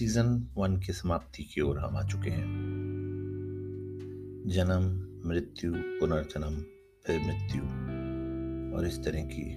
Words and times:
Season 0.00 0.48
one 0.54 0.76
की 0.76 0.92
समाप्ति 0.92 1.44
की 1.44 1.60
ओर 1.60 1.78
हम 1.78 1.96
आ 1.96 2.02
चुके 2.02 2.30
हैं। 2.30 2.44
जन्म, 4.46 5.18
मृत्यु, 5.28 5.72
पुनर्जन्म, 5.76 6.64
फिर 7.06 7.20
मृत्यु, 7.20 7.60
और 8.76 8.86
इस 8.86 9.04
तरह 9.04 9.22
की 9.22 9.56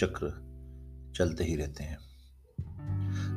चक्र 0.00 0.26
चलते 1.16 1.44
ही 1.44 1.56
रहते 1.56 1.84
हैं। 1.84 1.98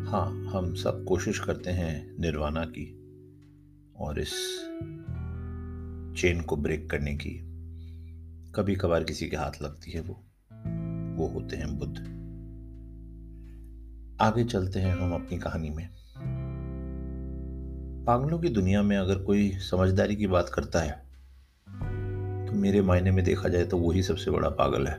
हाँ 0.05 0.45
हम 0.45 0.75
सब 0.75 1.05
कोशिश 1.05 1.39
करते 1.39 1.71
हैं 1.71 2.17
निर्वाणा 2.19 2.65
की 2.65 2.97
और 3.95 4.19
इस 4.19 4.59
चेन 6.21 6.41
को 6.41 6.55
ब्रेक 6.55 6.89
करने 6.89 7.15
की। 7.15 7.31
कभी 8.55 8.75
कभार 8.75 9.03
किसी 9.03 9.29
के 9.29 9.37
हाथ 9.37 9.61
लगती 9.61 9.91
है 9.91 10.01
वो। 10.01 10.23
वो 11.17 11.27
होते 11.27 11.55
हैं 11.55 11.77
बुद्ध। 11.77 11.97
आगे 14.21 14.43
चलते 14.43 14.79
हैं 14.79 14.95
हम 14.95 15.13
अपनी 15.13 15.37
कहानी 15.37 15.69
में। 15.69 16.02
पागलों 18.07 18.39
की 18.39 18.49
दुनिया 18.49 18.81
में 18.83 18.97
अगर 18.97 19.15
कोई 19.15 19.49
समझदारी 19.49 20.15
की 20.15 20.27
बात 20.27 20.49
करता 20.49 20.79
है 20.79 20.91
तो 22.47 22.53
मेरे 22.53 22.81
मायने 22.81 23.11
में 23.11 23.23
देखा 23.25 23.49
जाए 23.49 23.63
तो 23.63 23.77
वही 23.77 24.03
सबसे 24.03 24.31
बड़ा 24.31 24.49
पागल 24.49 24.87
है। 24.87 24.95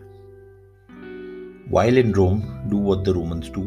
While 1.73 1.99
in 1.99 2.15
Rome 2.15 2.43
do 2.71 2.79
what 2.79 3.05
the 3.05 3.09
Romans 3.09 3.51
do 3.51 3.65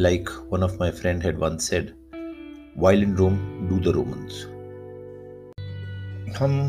like 0.00 0.30
one 0.52 0.62
of 0.62 0.74
my 0.80 0.90
friend 0.90 1.22
had 1.22 1.38
one 1.38 1.56
said 1.56 1.90
while 2.78 3.02
in 3.02 3.16
Rome 3.16 3.36
do 3.68 3.80
the 3.80 3.94
Romans 3.94 4.44
हम 6.36 6.60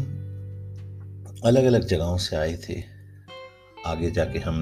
अलग 1.46 1.64
अलग 1.64 1.86
जगहों 1.86 2.18
से 2.18 2.36
आए 2.36 2.58
थे। 2.58 2.84
आगे 3.86 4.12
जाके 4.12 4.40
हम 4.40 4.58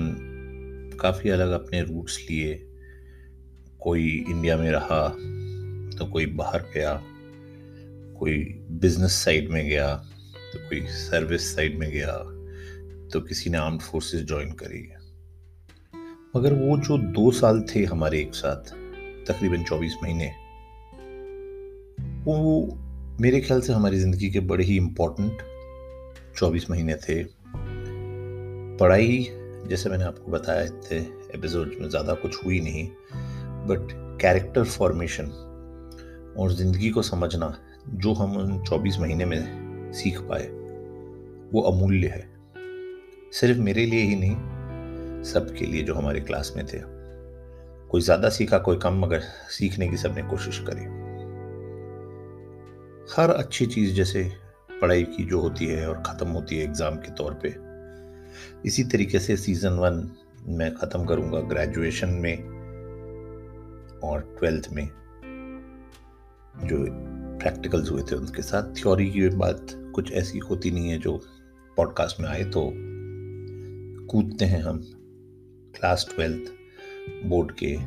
काफ़ी 1.02 1.29
अलग 1.29 1.52
अपने 1.52 1.81
रूट्स 1.81 2.20
लिए। 2.29 2.54
कोई 3.79 4.26
इंडिया 4.29 4.57
में 4.57 4.71
रहा 4.71 5.15
तो 6.00 6.05
कोई 6.08 6.26
बाहर 6.36 6.62
गया, 6.74 6.94
कोई 8.20 8.38
बिज़नेस 8.82 9.14
साइड 9.16 9.50
में 9.50 9.64
गया 9.66 9.94
तो 10.52 10.60
कोई 10.60 10.82
सर्विस 10.90 11.55
साइड 11.55 11.78
में 11.80 11.90
गया 11.92 12.14
तो 13.12 13.22
किसी 13.22 13.50
ने 13.50 13.58
आर्म 13.58 13.78
फोर्सेस 13.80 14.24
ज्वाइन 14.24 14.52
करी। 14.62 14.82
मगर 16.36 16.54
वो 16.55 16.77
जो 16.77 16.98
दो 17.14 17.32
साल 17.32 17.62
थे 17.70 17.84
हमारे 17.86 18.20
एक 18.22 18.36
साथ, 18.36 18.72
तकरीबन 19.27 19.64
चौबीस 19.64 19.96
महीने, 20.04 20.27
वो 22.24 22.77
मेरे 23.22 23.42
ख्याल 23.42 23.62
से 23.62 23.74
हमारी 23.74 24.00
ज़िंदगी 24.00 24.30
के 24.30 24.40
बड़े 24.50 24.64
ही 24.64 24.77
इम्पोर्टेंट 24.77 25.42
चौबीस 26.38 26.70
महीने 26.70 26.96
थे। 26.98 27.24
पढ़ाई, 28.80 29.27
जैसे 29.70 29.90
मैंने 29.90 30.04
आपको 30.04 30.32
बताया 30.32 30.66
थे 30.82 30.98
एपिसोड 31.36 31.76
में 31.82 31.90
ज़्यादा 31.90 32.14
कुछ 32.16 32.44
हुई 32.46 32.60
नहीं 32.60 32.88
बट 33.68 33.88
कैरेक्टर 34.22 34.64
फॉर्मेशन 34.66 35.32
और 36.40 36.51
ज़िंदगी 36.51 36.90
को 36.90 37.01
समझना 37.01 37.55
जो 37.87 38.13
हम 38.13 38.37
उन 38.37 38.57
24 38.63 38.99
महीने 38.99 39.26
में 39.26 39.91
सीख 39.93 40.20
पाए, 40.21 40.48
वो 41.54 41.62
अमूल्य 41.62 42.07
है। 42.07 42.27
सिर्फ़ 43.31 43.59
मेरे 43.59 43.85
लिए 43.85 44.01
ही 44.01 44.15
नहीं, 44.15 45.23
सबके 45.23 45.65
लिए 45.65 45.84
जो 45.84 45.93
हमारे 45.93 46.20
क्लास 46.20 46.54
में 46.57 46.65
थे। 46.65 46.79
कोई 47.90 48.01
ज़्यादा 48.01 48.29
सीखा, 48.29 48.57
कोई 48.57 48.77
कम, 48.77 48.99
मगर 48.99 49.20
सीखने 49.49 49.87
की 49.87 49.98
सबने 49.98 50.21
कोशिश 50.21 50.59
करी। 50.70 50.85
हर 53.13 53.29
अच्छी 53.29 53.65
चीज़ 53.65 53.96
जैसे 53.96 54.24
पढ़ाई 54.81 55.03
की 55.05 55.24
जो 55.24 55.40
होती 55.41 55.65
है 55.65 55.87
और 55.90 56.01
ख़त्म 56.05 56.27
होती 56.27 56.57
है 56.57 56.63
एग्ज़ाम 56.63 56.96
के 56.96 57.12
तौर 57.13 57.40
पे, 57.43 57.55
इसी 58.65 58.84
तरीके 58.84 59.20
से 59.20 59.37
सीज़न 59.37 59.74
वन 59.74 60.09
मैं 60.49 60.74
ख़त्म 60.76 61.05
करूँगा 61.05 61.40
ग्रेजुएशन 61.49 62.09
में 62.15 62.37
और 64.03 64.22
ट्वेल्थ 64.40 64.68
में। 64.74 64.88
जो 66.64 66.86
प्रैक्टिकल्स 67.40 67.92
हुए 67.92 68.03
थे 68.03 68.16
उनके 68.16 68.42
साथ। 68.42 68.64
थ्योरी 68.64 69.12
की 69.12 69.30
बात 69.30 69.68
कुछ 69.96 70.12
ऐसी 70.12 70.38
होती 70.38 70.72
नहीं 70.72 70.90
है 70.90 71.00
जो 71.00 71.22
पॉडकास्ट 71.78 72.20
में 72.20 72.30
आए 72.30 72.44
तो 72.44 72.74
कूदते 74.08 74.46
हैं 74.46 74.62
हम। 74.62 74.84
क्लास 75.75 76.09
ट्वेल्थ 76.16 76.52
बोर्ड 77.25 77.52
के 77.52 77.78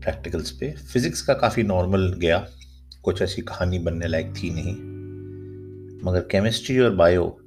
प्रैक्टिकल्स 0.00 0.50
पे। 0.50 0.72
फिजिक्स 0.72 1.22
का 1.22 1.34
काफ़ी 1.34 1.62
नॉर्मल 1.62 2.12
गया। 2.12 2.46
कुछ 3.02 3.22
ऐसी 3.22 3.42
कहानी 3.42 3.78
बनने 3.78 4.06
लायक 4.06 4.26
थी 4.26 4.50
नहीं। 4.50 4.74
मगर 6.04 6.20
केमिस्ट्री 6.20 6.78
और 6.78 6.90
बायो 6.90 7.40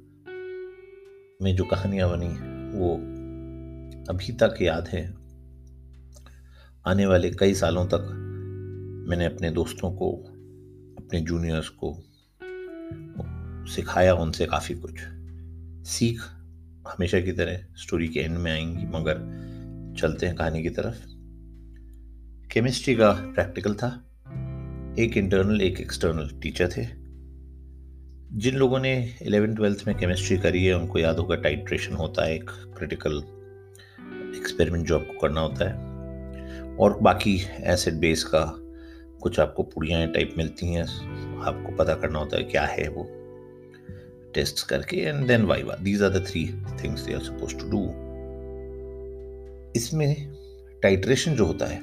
में 1.42 1.56
जो 1.56 1.64
कहानियाँ 1.64 2.10
बनी, 2.10 2.28
वो 2.78 2.96
अभी 4.12 4.32
तक 4.32 4.54
याद 4.62 4.88
है। 4.88 5.14
आने 6.86 7.06
वाले 7.06 7.30
कई 7.30 7.54
सालों 7.54 7.86
तक 7.86 8.25
मैंने 9.06 9.24
अपने 9.24 9.50
दोस्तों 9.50 9.90
को, 9.90 10.12
अपने 10.98 11.20
जूनियर्स 11.20 11.68
को 11.68 12.04
सिखाया, 13.72 14.14
उनसे 14.14 14.46
काफ़ी 14.46 14.74
कुछ। 14.74 14.94
सीख 15.88 16.20
हमेशा 16.88 17.20
की 17.20 17.32
तरह 17.32 17.66
स्टोरी 17.76 18.08
के 18.08 18.20
एंड 18.20 18.38
में 18.38 18.52
आएँगी, 18.52 18.84
मगर 18.86 19.14
चलते 19.98 20.26
हैं 20.26 20.36
कहानी 20.36 20.62
की 20.62 20.70
तरफ़। 20.70 20.96
केमिस्ट्री 22.48 22.94
का 22.94 23.12
प्रैक्टिकल 23.12 23.74
था। 23.74 24.02
एक 24.98 25.16
इंटरनल 25.16 25.60
एक 25.60 25.80
एक्सटर्नल 25.80 26.40
टीचर 26.40 26.68
थे। 26.68 26.86
जिन 28.38 28.54
लोगों 28.54 28.78
ने 28.78 29.18
इलेवन 29.22 29.54
ट्वेल्थ 29.54 29.84
में 29.86 29.96
केमिस्ट्री 29.96 30.38
करी 30.38 30.64
है, 30.64 30.74
उनको 30.74 30.98
याद 30.98 31.16
होगा 31.16 31.36
टाइट्रेशन 31.36 31.94
होता 31.94 32.24
है, 32.24 32.34
एक 32.34 32.50
क्रिटिकल 32.50 33.16
एक्सपेरिमेंट 34.36 34.86
जो 34.86 34.98
आपको 34.98 35.20
करना 35.20 35.40
होता 35.40 35.68
है। 35.68 35.96
और 36.76 37.00
बाकी 37.00 37.40
एसिड 37.60 37.94
बेस 37.94 38.24
का 38.24 38.65
कुछ 39.26 39.38
आपको 39.40 39.62
पुड़ियाँ 39.62 40.06
टाइप 40.06 40.34
मिलती 40.38 40.66
हैं, 40.66 40.82
आपको 41.40 41.76
पता 41.76 41.94
करना 41.94 42.18
होता 42.18 42.36
है 42.36 42.42
क्या 42.42 42.62
है 42.62 42.88
वो। 42.88 43.04
टेस्ट 44.34 44.66
करके 44.68 44.96
and 44.96 45.26
then 45.26 45.44
viva 45.44 45.76
these 45.82 46.02
are 46.02 46.10
the 46.10 46.24
three 46.26 46.44
things 46.82 47.00
they 47.00 47.14
are 47.14 47.20
suppose 47.20 47.56
to 47.56 47.70
do 47.70 47.80
इसमें 49.76 50.14
टाइट्रेशन 50.82 51.34
जो 51.34 51.46
होता 51.46 51.66
है, 51.66 51.80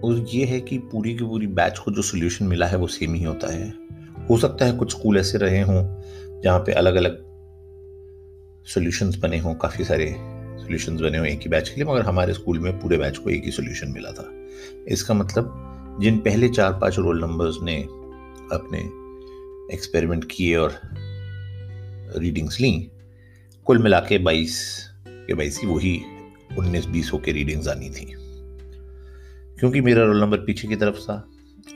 वो 0.00 0.14
ये 0.28 0.44
है 0.44 0.60
कि 0.60 0.78
पूरी 0.92 1.14
की 1.14 1.24
पूरी 1.24 1.46
बैच 1.46 1.78
को 1.78 1.90
जो 1.90 2.02
सोल्यूशन 2.02 2.44
मिला 2.44 2.66
है 2.66 2.76
वो 2.76 2.86
सेम 2.86 3.14
ही 3.14 3.24
होता 3.24 3.52
है। 3.54 3.72
हो 4.30 4.36
सकता 4.36 4.64
है 4.64 4.72
कुछ 4.72 4.90
स्कूल 4.90 5.18
ऐसे 5.18 5.38
रहे 5.38 5.60
हों, 5.60 5.82
जहाँ 6.42 6.58
पे 6.58 6.72
अलग 6.72 6.94
अलग 6.94 7.22
सॉल्यूशंस 8.66 9.18
बने 9.18 9.38
हों, 9.38 9.54
काफ़ी 9.54 9.84
सारे 9.84 10.14
सॉल्यूशंस 10.70 11.00
बने 11.00 11.18
हों 11.18 11.26
एक 11.26 11.40
ही 11.40 11.48
बैच 11.48 11.68
के 11.68 11.74
लिए, 11.74 11.84
मगर 11.84 12.02
हमारे 12.02 12.34
स्कूल 12.34 12.58
में 12.58 12.80
पूरे 12.80 12.96
बैच 12.96 13.18
को 13.18 13.30
एक 13.30 13.44
ही 13.44 13.50
सोल्यूशन 13.50 13.88
मिला 13.88 14.10
था। 14.12 14.26
इसका 14.88 15.14
मतलब 15.14 15.98
जिन 16.02 16.18
पहले 16.18 16.48
चार 16.48 16.72
पाँच 16.72 16.98
रोल 16.98 17.20
नंबर्स 17.20 17.56
ने 17.62 17.82
अपने 18.52 18.78
एक्सपेरिमेंट 19.74 20.24
किए 20.24 20.56
और 20.56 20.80
रीडिंग्स 22.16 22.60
ली, 22.60 22.90
कुल 23.64 23.78
मिला 23.78 24.00
के 24.00 24.18
बाईस 24.18 24.86
के 25.08 25.34
बाईस 25.34 25.58
की 25.58 25.66
वही 25.66 26.02
उन्नीस, 26.58 26.86
बीस 26.86 27.10
होकर 27.12 27.32
रीडिंग्स 27.32 27.68
आनी 27.68 27.90
थी। 27.90 28.14
क्योंकि 29.58 29.80
मेरा 29.80 30.04
रोल 30.04 30.20
नंबर 30.20 30.38
पीछे 30.38 30.68
की 30.68 30.76
तरफ़ 30.76 30.98
था 30.98 31.28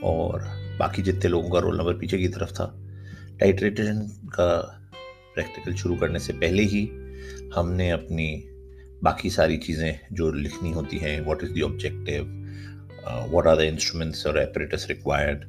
और 0.03 0.43
बाकी 0.79 1.01
जितने 1.01 1.29
लोगों 1.29 1.49
का 1.49 1.59
रोल 1.59 1.77
नंबर 1.77 1.93
पीछे 1.93 2.17
की 2.17 2.27
तरफ़ 2.27 2.51
था 2.51 2.81
टाइट्रेशन 3.39 3.99
का 4.25 4.79
प्रैक्टिकल 5.35 5.73
शुरू 5.73 5.95
करने 5.95 6.19
से 6.19 6.33
पहले 6.33 6.63
ही 6.63 6.89
हमने 7.55 7.89
अपनी 7.91 8.49
बाकी 9.03 9.29
सारी 9.29 9.57
चीज़ें 9.57 9.99
जो 10.13 10.31
लिखनी 10.31 10.71
होती 10.71 10.97
हैं 10.97 11.19
what 11.21 11.43
is 11.43 11.51
the 11.51 11.61
objective 11.63 12.33
what 13.31 13.47
are 13.47 13.55
the 13.57 13.65
instruments 13.71 14.25
or 14.25 14.31
apparatus 14.37 14.85
required 14.91 15.43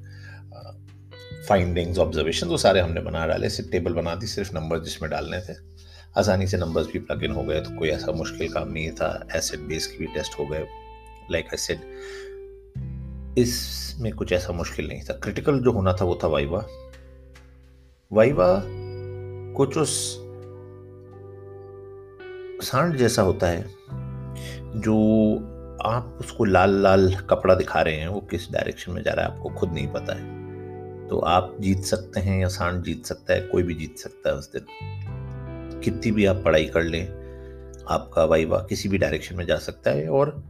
findings 1.48 1.98
observation 1.98 2.48
वो 2.48 2.56
सारे 2.56 2.80
हमने 2.80 3.00
बना 3.00 3.26
डाले, 3.26 3.48
सिर्फ़ 3.50 3.70
टेबल 3.70 3.92
बना 3.92 4.14
दी, 4.14 4.26
सिर्फ़ 4.26 4.54
नंबर 4.54 4.78
जिसमें 4.78 5.10
डालने 5.10 5.38
थे। 5.40 5.54
आसानी 6.18 6.46
से 6.46 6.56
नंबर्स 6.56 6.86
भी 6.86 6.98
प्लग 6.98 7.24
इन 7.24 7.32
हो 7.32 7.42
गए 7.42 7.60
तो 7.60 7.76
कोई 7.78 7.88
ऐसा 7.88 8.12
मुश्किल 8.12 8.52
काम 8.52 8.72
नहीं 8.72 8.90
था 8.90 9.28
एसिड 9.36 9.60
बेस 9.60 9.86
की 9.86 9.98
भी 9.98 10.06
टेस्ट 10.14 10.38
हो 10.38 10.46
गए। 10.46 10.66
लाइक 11.30 11.46
आई 11.46 11.56
सेड 11.56 11.80
इसमें 13.38 14.12
कुछ 14.12 14.32
ऐसा 14.32 14.52
मुश्किल 14.52 14.88
नहीं 14.88 15.02
था। 15.02 15.14
क्रिटिकल 15.22 15.58
जो 15.60 15.72
होना 15.72 15.92
था 15.92 16.04
वो 16.04 16.18
था 16.22 16.28
वाइवा 16.28 16.66
वाइवा 18.10 18.48
कुछ 19.56 19.78
उस 19.78 19.92
सांड 22.62 22.96
जैसा 22.96 23.22
होता 23.22 23.46
है, 23.46 23.62
जो 24.76 24.96
आप 25.84 26.18
उसको 26.20 26.44
लाल 26.44 26.82
लाल 26.82 27.14
कपड़ा 27.14 27.54
दिखा 27.54 27.80
रहे 27.80 27.94
हैं, 27.94 28.08
वो 28.08 28.20
किस 28.20 28.52
डायरेक्शन 28.52 28.92
में 28.92 29.02
जा 29.02 29.12
रहा 29.12 29.26
है, 29.26 29.32
आपको 29.32 29.48
खुद 29.48 29.72
नहीं 29.72 29.88
पता 29.88 30.14
है। 30.14 30.36
तो 31.08 31.18
आप 31.18 31.56
जीत 31.60 31.78
सकते 31.78 32.20
हैं 32.20 32.40
या 32.40 32.48
सांड 32.48 32.82
जीत 32.82 33.06
सकता 33.06 33.34
है, 33.34 33.40
कोई 33.40 33.62
भी 33.62 33.74
जीत 33.74 33.98
सकता 33.98 34.30
है 34.30 34.36
उस 34.36 34.52
दिन। 34.52 35.80
कितनी 35.80 36.12
भी 36.12 36.26
आप 36.26 36.42
पढ़ाई 36.44 36.66
कर 36.66 36.82
लें, 36.82 37.06
आपका 37.88 38.24
वाइवा 38.24 38.58
किसी 38.58 38.88
भी 38.88 38.98
डायरेक्शन 38.98 39.36
में 39.36 39.46
जा 39.46 39.56
सकता 39.56 39.90
है। 39.90 40.08
और 40.08 40.44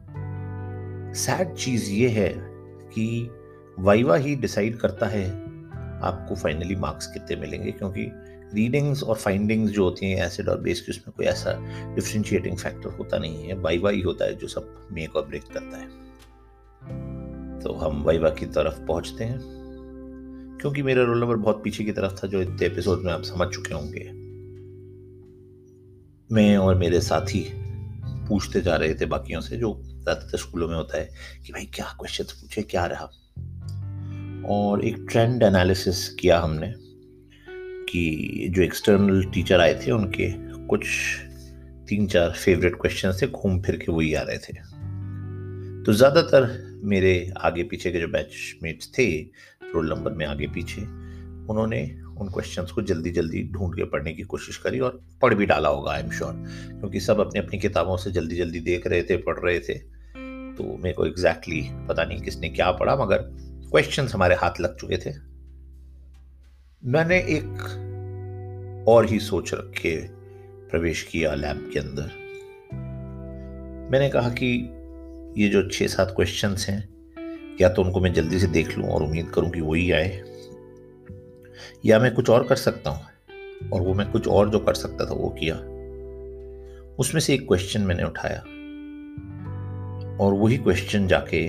सैड 1.15 1.55
चीज़ 1.55 1.91
ये 1.91 2.09
है 2.09 2.29
कि 2.89 3.31
वाइवा 3.79 4.17
ही 4.17 4.37
डिसाइड 4.37 4.77
करता 4.77 5.07
है, 5.07 5.31
आपको 6.03 6.35
फाइनली 6.35 6.77
मार्क्स 6.77 7.07
कितने 7.07 7.37
मिलेंगे, 7.37 7.71
क्योंकि 7.73 8.11
रीडिंग्स 8.55 9.03
और 9.03 9.17
फाइंडिंग्स 9.17 9.73
जो 9.73 9.85
होती 9.85 10.11
हैं 10.11 10.27
एसिड 10.27 10.49
और 10.49 10.61
बेस 10.61 10.81
की, 10.81 10.93
उसमें 10.93 11.15
कोई 11.17 11.27
ऐसा 11.27 11.53
डिफ्रेंशिएटिंग 11.95 12.57
फैक्टर 12.57 12.91
होता 12.91 13.19
नहीं 13.19 13.49
है। 13.49 13.61
बाई 13.63 13.79
बाई 13.79 14.03
होता 14.03 14.25
है 14.25 14.35
जो 14.35 14.49
सब 14.49 14.89
मेक 14.93 15.17
और 15.17 15.27
ब्रेक 15.27 15.45
करता 15.45 15.77
है। 15.77 15.89
तो 17.61 17.73
हम 17.73 18.03
वाइवा 18.03 18.31
की 18.31 18.47
तरफ़ 18.47 18.81
पहुँचते 18.87 19.25
हैं, 19.25 19.39
क्योंकि 20.61 20.83
मेरा 20.83 21.03
रोल 21.03 21.21
नंबर 21.21 21.37
बहुत 21.37 21.63
पीछे 21.65 21.85
की 21.85 21.93
तरफ़ 21.93 22.15
था 22.15 22.27
जो 22.27 22.43
इतने 22.43 22.67
एपिसोड 22.67 23.05
में 23.05 23.13
आप 23.13 23.23
समझ 23.23 23.49
चुके 23.49 23.75
होंगे। 23.75 24.05
मैं 26.31 26.57
और 26.57 26.75
मेरे 26.75 27.01
साथी 27.01 27.45
पूछते 28.29 28.61
जा 28.61 28.77
रहे 28.77 28.95
थे 28.95 29.07
बाकियों 29.07 29.41
से, 29.41 29.57
जो 29.57 29.83
ज़्यादातर 29.83 30.39
स्कूलों 30.39 30.69
में 30.69 30.77
होता 30.77 30.99
है 30.99 31.11
कि 31.47 31.53
भाई 31.53 31.71
क्या 31.75 31.87
क्वेश्चन 31.99 32.25
पूछे, 32.25 32.63
क्या 32.63 32.87
रहा? 32.87 33.11
और 34.49 34.85
एक 34.85 35.07
ट्रेंड 35.11 35.43
एनालिसिस 35.43 36.09
किया 36.11 36.39
हमने। 36.41 36.75
कि 37.89 38.49
जो 38.55 38.63
एक्सटर्नल 38.63 39.25
टीचर 39.35 39.61
आए 39.61 39.75
थे, 39.87 39.91
उनके 39.91 40.29
कुछ 40.67 40.87
तीन 41.89 42.07
चार 42.07 42.33
फेवरेट 42.35 42.75
क्वेश्चन 42.75 43.13
थे, 43.13 43.27
घूम 43.27 43.61
फिर 43.63 43.77
के 43.77 43.93
वही 43.93 44.15
आ 44.15 44.23
रहे 44.23 44.39
थे। 44.39 44.53
तो 45.85 45.93
ज़्यादातर 45.93 46.81
मेरे 46.85 47.33
आगे 47.39 47.63
पीछे 47.63 47.93
के 47.93 48.01
जो 48.01 48.09
बैचमेट्स 48.09 48.91
थे 48.99 49.07
रोल 49.75 49.89
नंबर 49.91 50.13
में 50.13 50.27
आगे 50.27 50.47
पीछे, 50.47 50.83
उन्होंने 50.83 51.83
उन 52.21 52.29
क्वेश्चंस 52.29 52.71
को 52.71 52.83
जल्दी 52.83 53.11
जल्दी 53.11 53.43
ढूंढ 53.53 53.75
के 53.75 53.85
पढ़ने 53.85 54.13
की 54.13 54.23
कोशिश 54.23 54.57
करी 54.57 54.79
और 54.81 55.01
पढ़ 55.23 55.35
भी 55.35 55.47
डाला 55.47 55.69
होगा 55.69 55.93
आई 55.93 56.03
एम 56.03 56.11
श्योर 56.11 56.33
क्योंकि 56.71 57.01
सब 57.01 57.21
अपनी 57.21 57.41
अपनी 57.41 57.59
किताबों 57.59 57.97
से 57.97 58.11
जल्दी 58.11 58.37
जल्दी 58.37 58.61
देख 58.61 58.87
रहे 58.87 59.03
थे, 59.03 59.17
पढ़ 59.17 59.39
रहे 59.39 59.61
थे। 59.61 59.75
तो 60.57 60.77
मेरे 60.77 60.93
को 60.93 61.07
एग्जैक्टली 61.07 61.61
exactly 61.61 61.89
पता 61.89 62.05
नहीं 62.05 62.21
किसने 62.21 62.49
क्या 62.49 62.71
पढ़ा, 62.73 62.97
मगर 62.97 63.19
क्वेश्चंस 63.71 64.15
हमारे 64.15 64.35
हाथ 64.35 64.61
लग 64.61 64.77
चुके 64.77 64.97
थे। 64.97 65.13
मैंने 66.83 67.17
एक 67.19 68.85
और 68.89 69.07
ही 69.07 69.19
सोच 69.19 69.53
रखे 69.55 69.95
प्रवेश 70.71 71.03
किया 71.03 71.35
लैब 71.35 71.71
के 71.73 71.79
अंदर। 71.79 72.11
मैंने 73.91 74.09
कहा 74.09 74.29
कि 74.29 74.47
ये 75.37 75.49
जो 75.49 75.63
छः 75.69 75.87
सात 75.87 76.13
क्वेश्चंस 76.17 76.67
हैं, 76.69 76.79
या 77.61 77.69
तो 77.69 77.83
उनको 77.83 78.01
मैं 78.01 78.13
जल्दी 78.13 78.39
से 78.39 78.47
देख 78.47 78.77
लूँ 78.79 78.89
और 78.89 79.03
उम्मीद 79.03 79.31
करूँ 79.35 79.51
कि 79.51 79.61
वही 79.61 79.91
आए, 79.93 80.23
या 81.87 81.99
मैं 81.99 82.15
कुछ 82.15 82.31
और 82.31 82.47
कर 82.47 82.57
सकता 82.57 82.91
हूँ, 82.91 83.71
और 83.73 83.81
वो 83.81 83.95
मैं 83.95 84.11
कुछ 84.13 84.29
और 84.29 84.51
जो 84.51 84.59
कर 84.59 84.75
सकता 84.75 85.05
था 85.05 85.15
वो 85.15 85.29
किया। 85.41 85.57
उसमें 86.99 87.21
से 87.21 87.35
एक 87.35 87.47
क्वेश्चन 87.49 87.81
मैंने 87.81 88.05
उठाया, 88.05 88.41
और 90.25 90.35
वही 90.35 90.57
क्वेश्चन 90.57 91.07
जाके 91.07 91.45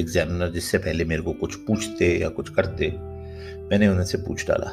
एग्जामिनर 0.00 0.50
जिससे 0.50 0.78
पहले 0.78 1.04
मेरे 1.04 1.22
को 1.22 1.32
कुछ 1.32 1.54
पूछते 1.56 2.16
या 2.18 2.28
कुछ 2.28 2.48
करते 2.48 2.92
मैंने 3.70 3.88
उन्हें 3.88 4.04
से 4.04 4.18
पूछ 4.18 4.46
डाला। 4.48 4.66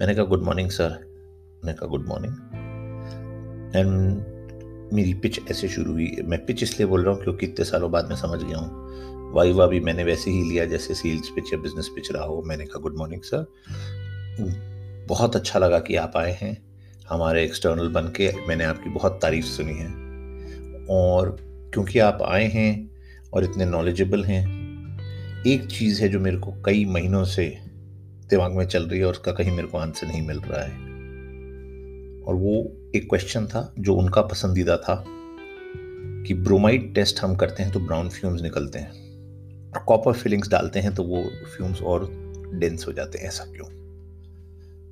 मैंने 0.00 0.14
कहा 0.14 0.24
गुड 0.24 0.42
मॉर्निंग 0.42 0.70
सर 0.70 0.90
मैंने 1.64 1.72
कहा 1.72 1.86
गुड 1.86 2.06
मॉर्निंग 2.06 2.34
एंड 3.76 4.92
मेरी 4.92 5.14
पिच 5.14 5.40
ऐसे 5.50 5.68
शुरू 5.68 5.92
हुई। 5.92 6.16
मैं 6.24 6.46
पिच 6.46 6.62
इसलिए 6.62 6.88
बोल 6.88 7.04
रहा 7.04 7.14
हूँ 7.14 7.22
क्योंकि 7.22 7.46
इतने 7.46 7.64
सालों 7.64 7.90
बाद 7.90 8.08
मैं 8.08 8.16
समझ 8.16 8.42
गया 8.42 8.58
हूँ। 8.58 9.32
वाइवा 9.32 9.66
भी 9.66 9.80
मैंने 9.80 10.04
वैसे 10.04 10.30
ही 10.30 10.42
लिया 10.42 10.64
जैसे 10.64 10.94
सेल्स 10.94 11.28
पिच 11.28 11.52
या 11.52 11.58
बिज़नेस 11.58 11.88
पिच 11.94 12.12
रहा 12.12 12.24
हो। 12.24 12.42
मैंने 12.42 12.64
कहा 12.64 12.80
गुड 12.80 12.96
मॉर्निंग 12.96 13.22
सर 13.22 13.46
बहुत 15.08 15.36
अच्छा 15.36 15.58
लगा 15.58 15.78
कि 15.78 15.96
आप 15.96 16.12
आए 16.16 16.38
हैं 16.42 16.56
हमारे 17.08 17.44
एक्सटर्नल 17.44 17.88
बन 17.88 18.02
के। 18.02 18.46
मैंने 18.46 18.64
आपकी 18.64 18.90
बहुत 18.90 19.18
तारीफ़ 19.22 19.44
सुनी 19.44 19.74
है। 19.74 19.88
और 20.90 21.36
क्योंकि 21.72 21.98
आप 21.98 22.18
आए 22.22 22.44
हैं 22.44 22.90
और 23.32 23.44
इतने 23.44 23.64
नॉलेजेबल 23.64 24.24
हैं 24.24 24.57
एक 25.46 25.66
चीज़ 25.66 26.02
है 26.02 26.08
जो 26.08 26.20
मेरे 26.20 26.36
को 26.36 26.52
कई 26.64 26.84
महीनों 26.84 27.24
से 27.24 27.58
दिमाग 28.30 28.52
में 28.52 28.66
चल 28.66 28.82
रही 28.82 28.98
है 28.98 29.04
और 29.04 29.12
उसका 29.12 29.32
कहीं 29.32 29.50
मेरे 29.50 29.68
को 29.68 29.78
आंसर 29.78 30.06
नहीं 30.06 30.22
मिल 30.22 30.40
रहा 30.40 30.62
है। 30.62 30.72
और 32.22 32.34
वो 32.34 32.72
एक 32.96 33.08
क्वेश्चन 33.08 33.46
था 33.46 33.74
जो 33.78 33.94
उनका 33.94 34.22
पसंदीदा 34.22 34.76
था 34.76 35.04
कि 36.26 36.34
ब्रोमाइड 36.34 36.94
टेस्ट 36.94 37.20
हम 37.20 37.36
करते 37.36 37.62
हैं 37.62 37.72
तो 37.72 37.80
ब्राउन 37.80 38.08
फ्यूम्स 38.08 38.42
निकलते 38.42 38.78
हैं। 38.78 38.90
और 39.72 39.82
कॉपर 39.82 40.12
फिलिंग्स 40.12 40.48
डालते 40.48 40.80
हैं 40.80 40.94
तो 40.94 41.02
वो 41.02 41.24
फ्यूम्स 41.56 41.82
और 41.82 42.10
डेंस 42.54 42.86
हो 42.86 42.92
जाते 42.92 43.18
हैं, 43.18 43.24
ऐसा 43.24 43.44
क्यों? 43.44 43.66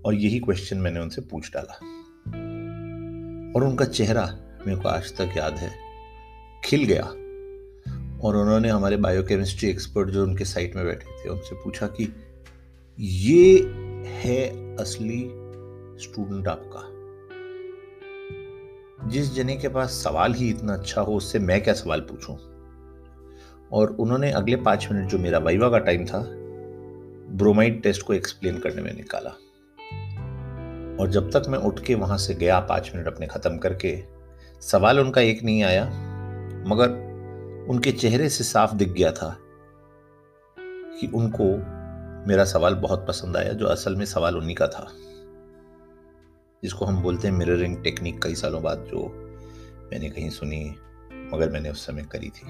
और 0.03 0.15
यही 0.15 0.39
क्वेश्चन 0.39 0.79
मैंने 0.79 1.01
उनसे 1.01 1.21
पूछ 1.21 1.51
डाला। 1.55 1.75
और 3.57 3.65
उनका 3.65 3.85
चेहरा 3.85 4.39
मेरे 4.67 4.81
को 4.81 4.89
आज 4.89 5.17
तक 5.17 5.35
याद 5.37 5.57
है, 5.57 5.71
खिल 6.65 6.85
गया। 6.85 7.13
और 8.27 8.37
उन्होंने 8.37 8.69
हमारे 8.69 8.97
बायोकेमिस्ट्री 8.97 9.71
एक्सपर्ट 9.71 10.09
जो 10.09 10.23
उनके 10.23 10.45
साइट 10.45 10.77
में 10.77 10.85
बैठे 10.85 11.25
थे, 11.25 11.29
उनसे 11.29 11.55
पूछा 11.55 11.87
कि 11.87 12.17
ये 13.01 13.59
है 14.07 14.77
असली 14.77 15.31
स्टूडेंट 16.03 16.49
आपका? 16.49 16.97
जिस 19.09 19.35
जने 19.35 19.57
के 19.57 19.69
पास 19.69 19.91
सवाल 19.91 20.35
ही 20.35 20.51
इतना 20.51 20.73
अच्छा 20.73 21.01
हो, 21.01 21.17
उससे 21.17 21.39
मैं 21.39 21.63
क्या 21.63 21.75
सवाल 21.75 22.01
पूछूँ? 22.01 22.37
और 23.73 23.97
उन्होंने 24.01 24.33
अगले 24.33 24.57
पाँच 24.57 24.89
मिनट 24.93 25.11
जो 25.11 25.19
मेरा 25.19 25.39
वाइवा 25.39 25.71
का 25.71 25.79
टाइम 25.79 26.07
था 26.07 26.27
ब्रोमाइड 27.37 27.83
टेस्ट 27.83 28.03
को 28.03 28.15
एक्सप्लेन 28.15 28.59
करने 28.59 28.83
में 28.83 28.95
निकाला। 28.95 29.31
और 31.01 31.11
जब 31.11 31.31
तक 31.31 31.43
मैं 31.49 31.59
उठ 31.59 31.81
के 31.81 31.95
वहाँ 31.95 32.19
से 32.19 32.35
गया 32.35 32.61
पाँच 32.61 32.93
मिनट 32.95 33.07
अपने 33.07 33.27
खत्म 33.27 33.59
करके, 33.59 34.05
सवाल 34.61 35.01
उनका 35.01 35.21
एक 35.21 35.43
नहीं 35.43 35.63
आया, 35.63 35.85
मगर 36.67 37.06
उनके 37.69 37.93
चेहरे 37.93 38.29
से 38.29 38.45
साफ़ 38.45 38.75
दिख 38.75 38.89
गया 38.89 39.13
था 39.13 39.37
कि 41.01 41.07
उनको 41.15 41.45
मेरा 42.29 42.45
सवाल 42.45 42.75
बहुत 42.75 43.07
पसंद 43.09 43.37
आया, 43.37 43.53
जो 43.53 43.67
असल 43.67 43.97
में 43.97 44.05
सवाल 44.05 44.37
उन्हीं 44.37 44.57
का 44.57 44.67
था, 44.67 44.93
जिसको 46.63 46.85
हम 46.85 47.03
बोलते 47.03 47.29
हैं 47.29 47.35
मिररिंग 47.35 47.85
टेक्निक 47.85 48.23
कई 48.23 48.35
सालों 48.35 48.63
बाद 48.63 48.79
जो 48.79 49.09
मैंने 49.93 50.11
कहीं 50.11 50.31
सुनी, 50.31 50.77
मगर 51.35 51.51
मैंने 51.51 51.71
उस 51.71 51.87
समय 51.87 52.03
करी 52.03 52.29
थी। 52.29 52.47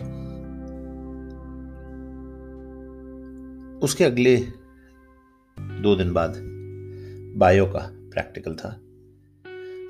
उसके 3.79 4.05
अगले 4.05 4.37
दो 5.59 5.97
दिन 5.97 6.13
बाद 6.13 6.33
बायो 7.37 7.67
का 7.67 7.91
प्रैक्टिकल 7.93 8.55
था। 8.55 8.77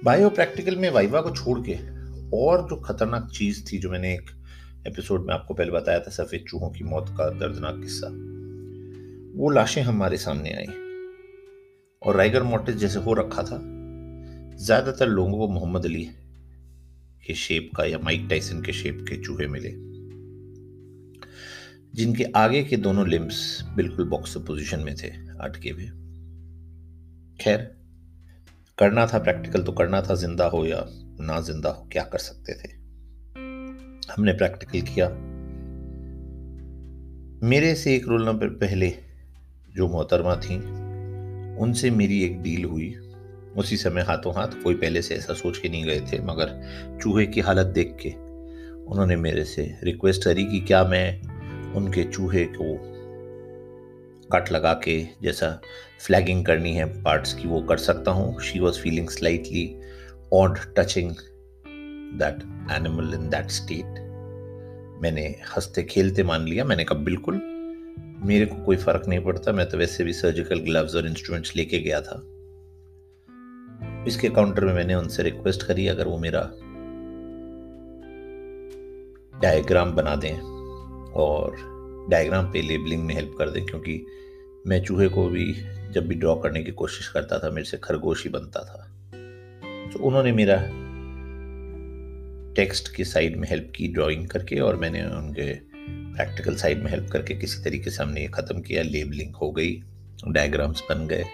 बायो 0.04 0.30
प्रैक्टिकल 0.30 0.76
में 0.76 0.90
वाइवा 0.90 1.20
को 1.20 1.30
छोड़ 1.30 1.58
के 1.60 1.74
और 2.36 2.62
जो 2.62 2.76
खतरनाक 2.76 3.30
चीज़ 3.34 3.72
थी 3.72 3.78
जो 3.78 3.90
मैंने 3.90 4.14
एक 4.14 4.30
एपिसोड 4.86 5.26
में 5.26 5.32
आपको 5.34 5.54
पहले 5.54 5.70
बताया 5.72 6.00
था 6.00 6.10
सफ़ेद 6.12 6.44
चूहों 6.48 6.70
की 6.70 6.84
मौत 6.84 7.08
का 7.18 7.28
दर्दनाक 7.38 7.80
किस्सा। 7.82 8.08
वो 9.36 9.50
लाशें 9.50 9.82
हमारे 9.82 10.16
सामने 10.18 10.52
आई 10.52 10.66
और 12.02 12.16
राइगर 12.16 12.42
मोटिस 12.42 12.76
जैसे 12.76 12.98
हो 12.98 13.14
रखा 13.14 13.42
था। 13.42 13.58
ज़्यादातर 14.58 15.08
लोगों 15.08 15.38
को 15.38 15.48
मोहम्मद 15.48 15.84
अली 15.84 16.04
के 17.24 17.34
शेप 17.36 17.70
का 17.76 17.84
या 17.84 17.98
माइक 18.00 18.26
टाइसन 18.30 18.62
के 18.62 18.72
शेप 18.72 19.04
के 19.08 19.16
चूहे 19.16 19.46
मिले, 19.48 19.70
जिनके 21.94 22.24
आगे 22.36 22.62
के 22.64 22.76
दोनों 22.78 23.06
लिम्स 23.08 23.38
बिल्कुल 23.76 24.08
बॉक्स 24.08 24.36
पोजीशन 24.38 24.80
में 24.80 24.94
थे, 24.94 25.08
अटके 25.40 25.70
हुए। 25.70 25.88
खैर, 27.40 27.70
करना 28.78 29.06
था 29.06 29.18
प्रैक्टिकल 29.18 29.62
तो 29.62 29.72
करना 29.72 30.02
था, 30.02 30.14
ज़िंदा 30.14 30.46
हो 30.46 30.64
या 30.66 30.84
ना 31.20 31.40
ज़िंदा 31.42 31.70
हो, 31.70 31.88
क्या 31.92 32.04
कर 32.04 32.18
सकते 32.20 32.54
थे? 32.54 32.75
हमने 34.10 34.32
प्रैक्टिकल 34.32 34.80
किया। 34.80 35.08
मेरे 37.48 37.74
से 37.74 37.94
एक 37.94 38.06
रोल 38.08 38.26
नंबर 38.26 38.48
पहले 38.48 38.92
जो 39.76 39.88
मोहतरमा 39.88 40.36
थी, 40.36 40.56
उनसे 41.56 41.90
मेरी 41.90 42.22
एक 42.24 42.42
डील 42.42 42.64
हुई। 42.64 42.94
उसी 43.56 43.76
समय 43.76 44.02
हाथों 44.02 44.34
हाथ, 44.34 44.62
कोई 44.64 44.74
पहले 44.74 45.02
से 45.02 45.14
ऐसा 45.14 45.34
सोच 45.34 45.58
के 45.58 45.68
नहीं 45.68 45.84
गए 45.84 46.00
थे, 46.00 46.18
मगर 46.18 46.98
चूहे 47.02 47.26
की 47.26 47.40
हालत 47.40 47.66
देख 47.66 47.96
के 48.02 48.10
उन्होंने 48.86 49.16
मेरे 49.16 49.44
से 49.44 49.78
रिक्वेस्ट 49.82 50.24
करी 50.24 50.44
कि 50.44 50.60
क्या 50.60 50.84
मैं 50.84 51.22
उनके 51.72 52.04
चूहे 52.04 52.44
को 52.44 52.74
कट 54.32 54.52
लगा 54.52 54.72
के 54.84 55.02
जैसा 55.22 55.60
फ्लैगिंग 56.06 56.44
करनी 56.46 56.74
है 56.74 56.84
पार्ट्स 57.02 57.34
की, 57.34 57.48
वो 57.48 57.60
कर 57.60 57.76
सकता 57.76 58.10
हूँ। 58.10 58.40
She 58.40 58.60
was 58.60 58.80
feeling 58.80 59.08
slightly 59.08 59.80
odd 60.32 60.58
touching 60.76 61.14
that 62.14 62.42
animal 62.72 63.14
in 63.14 63.28
that 63.28 63.50
state 63.50 64.06
मैंने 65.02 65.22
हँसते 65.56 65.82
खेलते 65.82 66.22
मान 66.22 66.42
लिया, 66.42 66.64
मैंने 66.64 66.84
कहा, 66.84 66.98
बिल्कुल, 66.98 67.34
मेरे 68.26 68.46
को 68.46 68.56
कोई 68.56 68.76
फ़र्क 68.76 69.08
नहीं 69.08 69.20
पड़ता, 69.20 69.52
मैं 69.52 69.68
तो 69.68 69.78
वैसे 69.78 70.04
भी 70.04 70.12
सर्जिकल 70.12 70.58
ग्लव्स 70.58 70.94
और 70.94 71.06
इंस्ट्रूमेंट्स 71.06 71.56
लेके 71.56 71.78
गया 71.78 72.00
था. 72.00 72.22
इसके 74.08 74.28
काउंटर 74.28 74.64
में 74.64 74.74
मैंने 74.74 74.94
उनसे 74.94 75.22
रिक्वेस्ट 75.22 75.62
करी, 75.62 75.88
अगर 75.88 76.08
वो 76.08 76.18
मेरा 76.18 76.40
डायग्राम 79.40 79.92
बना 79.92 80.16
दें 80.16 80.40
और 81.12 81.56
डायग्राम 82.10 82.52
पे 82.52 82.62
लेबलिंग 82.62 83.04
में 83.04 83.14
हेल्प 83.14 83.34
कर 83.38 83.50
दें, 83.50 83.66
क्योंकि 83.66 84.06
मैं 84.66 84.82
चूहे 84.82 85.08
को 85.08 85.28
भी 85.28 85.52
जब 85.90 86.06
भी 86.06 86.14
ड्रॉ 86.14 86.34
करने 86.34 86.62
की 86.62 86.72
कोशिश 86.72 87.08
करता 87.08 87.38
था, 87.38 87.50
मेरे 87.50 87.64
से 87.64 87.76
खरगोश 87.76 88.24
ही 88.24 88.30
बनता 88.30 88.60
था. 88.60 88.92
तो 89.92 89.98
उन्होंने 89.98 90.32
मेरा 90.32 90.85
टेक्स्ट 92.56 92.94
की 92.94 93.04
साइड 93.04 93.36
में 93.36 93.48
हेल्प 93.48 93.72
की 93.76 93.88
ड्राइंग 93.88 94.26
करके 94.28 94.58
और 94.60 94.76
मैंने 94.76 95.04
उनके 95.06 95.52
प्रैक्टिकल 96.16 96.54
साइड 96.56 96.82
में 96.84 96.90
हेल्प 96.90 97.10
करके 97.10 97.34
किसी 97.34 97.62
तरीके 97.64 97.90
से 97.90 98.02
हमने 98.02 98.20
ये 98.20 98.28
ख़त्म 98.28 98.60
किया 98.60 98.82
लेबलिंग 98.82 99.34
हो 99.34 99.50
गई, 99.50 99.82
डायग्राम्स 100.28 100.82
बन 100.90 101.06
गए। 101.06 101.24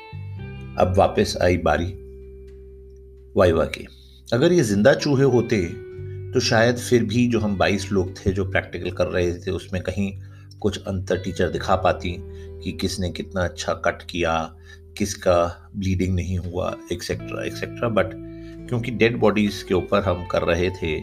अब 0.79 0.95
वापस 0.99 1.37
आई 1.43 1.57
बारी 1.57 1.93
वाइवा 3.37 3.65
के। 3.65 3.87
अगर 4.33 4.53
ये 4.53 4.63
ज़िंदा 4.63 4.95
चूहे 4.95 5.25
होते 5.25 5.65
तो 6.33 6.41
शायद 6.41 6.77
फिर 6.77 7.05
भी 7.05 7.27
जो 7.29 7.41
हम 7.41 7.57
22 7.59 7.91
लोग 7.93 8.15
थे 8.17 8.33
जो 8.33 8.45
प्रैक्टिकल 8.51 8.91
कर 8.91 9.07
रहे 9.07 9.33
थे, 9.35 9.51
उसमें 9.51 9.83
कहीं 9.83 10.13
कुछ 10.61 10.79
अंतर 10.79 11.17
टीचर 11.17 11.49
दिखा 11.49 11.77
पाती 11.77 12.17
कि 12.65 12.73
किसने 12.73 13.11
कितना 13.11 13.45
अच्छा 13.45 13.73
कट 13.75 14.03
किया, 14.03 14.35
किसका 14.99 15.71
ब्लीडिंग 15.77 16.15
नहीं 16.15 16.39
हुआ 16.39 16.77
एक्सेट्रा 16.93 17.45
एक्सेट्रा 17.45 17.89
बट 17.89 18.15
क्योंकि 18.73 18.91
डेड 18.91 19.17
बॉडीज 19.17 19.63
के 19.63 19.75
ऊपर 19.75 20.03
हम 20.03 20.27
कर 20.27 20.43
रहे 20.43 20.71
थे 20.71 21.03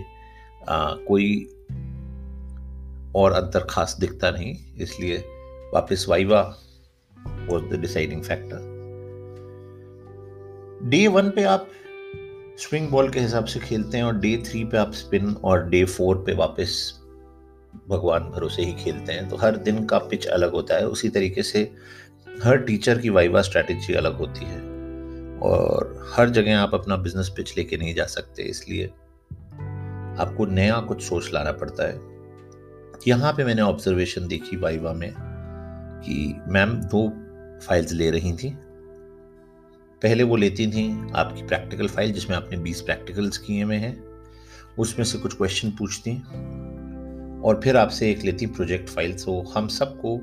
आ, 0.70 0.94
कोई 0.94 1.44
और 3.16 3.32
अंतर 3.32 3.68
खास 3.70 3.98
दिखता 4.00 4.32
नहीं 4.32 4.56
इसलिए 4.78 5.18
वापस 5.74 6.06
viva 6.10 6.58
was 7.50 7.64
the 7.64 7.80
deciding 7.80 8.24
factor 8.24 8.58
day 10.84 11.08
one 11.08 11.30
पे 11.30 11.44
आप 11.44 11.68
स्विंग 12.58 12.90
बॉल 12.90 13.10
के 13.10 13.20
हिसाब 13.20 13.46
से 13.46 13.60
खेलते 13.60 13.98
हैं 13.98 14.04
और 14.04 14.18
डे 14.18 14.38
थ्री 14.38 14.64
पे 14.64 14.78
आप 14.78 14.92
स्पिन 14.94 15.36
और 15.44 15.70
डे 15.70 15.86
फोर 15.86 16.18
पे 16.18 16.34
वापस 16.34 17.00
भगवान 17.90 18.24
भरोसे 18.24 18.62
ही 18.62 18.74
खेलते 18.74 19.14
हैं। 19.14 19.30
तो 19.30 19.36
हर 19.36 19.58
दिन 19.58 19.86
का 19.86 19.98
पिच 19.98 20.26
अलग 20.26 20.52
होता 20.52 20.76
है। 20.76 20.88
उसी 20.88 21.10
तरीके 21.10 21.44
से 21.44 21.72
हर 22.44 22.58
टीचर 22.58 22.98
की 23.00 23.10
वाइवा 23.10 23.42
स्ट्रैटेजी 23.42 23.94
अलग 23.94 24.18
होती 24.18 24.46
है। 24.46 24.69
और 25.42 26.12
हर 26.14 26.30
जगह 26.30 26.60
आप 26.60 26.74
अपना 26.74 26.96
बिज़नेस 26.98 27.30
पिच 27.30 27.58
लेके 27.58 27.78
नहीं 27.78 27.94
जा 27.96 28.06
सकते, 28.06 28.44
इसलिए 28.44 28.86
आपको 30.20 30.46
नया 30.46 30.80
कुछ 30.82 31.02
सोच 31.04 31.30
लाना 31.34 31.52
पड़ता 31.52 31.88
है। 31.88 32.08
यहाँ 33.08 33.34
पे 33.34 33.44
मैंने 33.44 33.62
ऑब्जर्वेशन 33.62 34.28
देखी 34.28 34.58
वाइवा 34.58 34.94
में 34.94 35.14
कि 36.06 36.42
मैम 36.48 36.74
दो 36.94 37.08
फाइल्स 37.68 37.92
ले 37.92 38.10
रही 38.12 38.34
थी। 38.34 38.50
पहले 40.02 40.24
वो 40.24 40.36
लेती 40.36 40.68
थी 40.68 40.90
आपकी 41.16 41.44
प्रैक्टिकल 41.44 41.88
फ़ाइल 41.88 42.12
जिसमें 42.14 42.36
आपने 42.38 42.58
20 42.58 42.82
प्रैक्टिकल्स 42.82 43.38
किए 43.38 43.64
हुए 43.64 43.76
हैं। 43.76 43.98
उसमें 44.78 45.06
से 45.06 45.18
कुछ 45.18 45.34
क्वेश्चन 45.38 45.72
पूछती 45.72 46.16
और 47.42 47.60
फिर 47.64 47.78
आपसे 47.78 48.12
एक 48.12 48.24
लेती 48.24 48.46
प्रोजेक्ट 48.46 48.90
फ़ाइल 48.90 49.14
तो 49.14 49.42
हम 49.56 49.68
सबको 49.68 50.18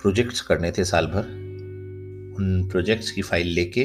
प्रोजेक्ट्स 0.00 0.40
करने 0.40 0.72
थे 0.72 0.84
साल 0.84 1.06
भर। 1.06 1.24
उन 2.38 2.68
प्रोजेक्ट्स 2.70 3.10
की 3.10 3.22
फ़ाइल 3.22 3.46
लेके 3.46 3.84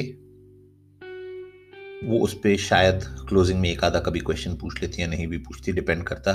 वो 2.04 2.18
उस 2.18 2.34
पर 2.34 2.56
शायद 2.56 3.00
क्लोजिंग 3.28 3.60
में 3.60 3.70
एक 3.70 3.84
आधा 3.84 4.00
कभी 4.00 4.20
क्वेश्चन 4.20 4.54
पूछ 4.54 4.82
लेती 4.82 5.02
या 5.02 5.06
नहीं 5.06 5.26
भी 5.26 5.38
पूछती 5.38 5.72
डिपेंड 5.72 6.04
करता 6.04 6.32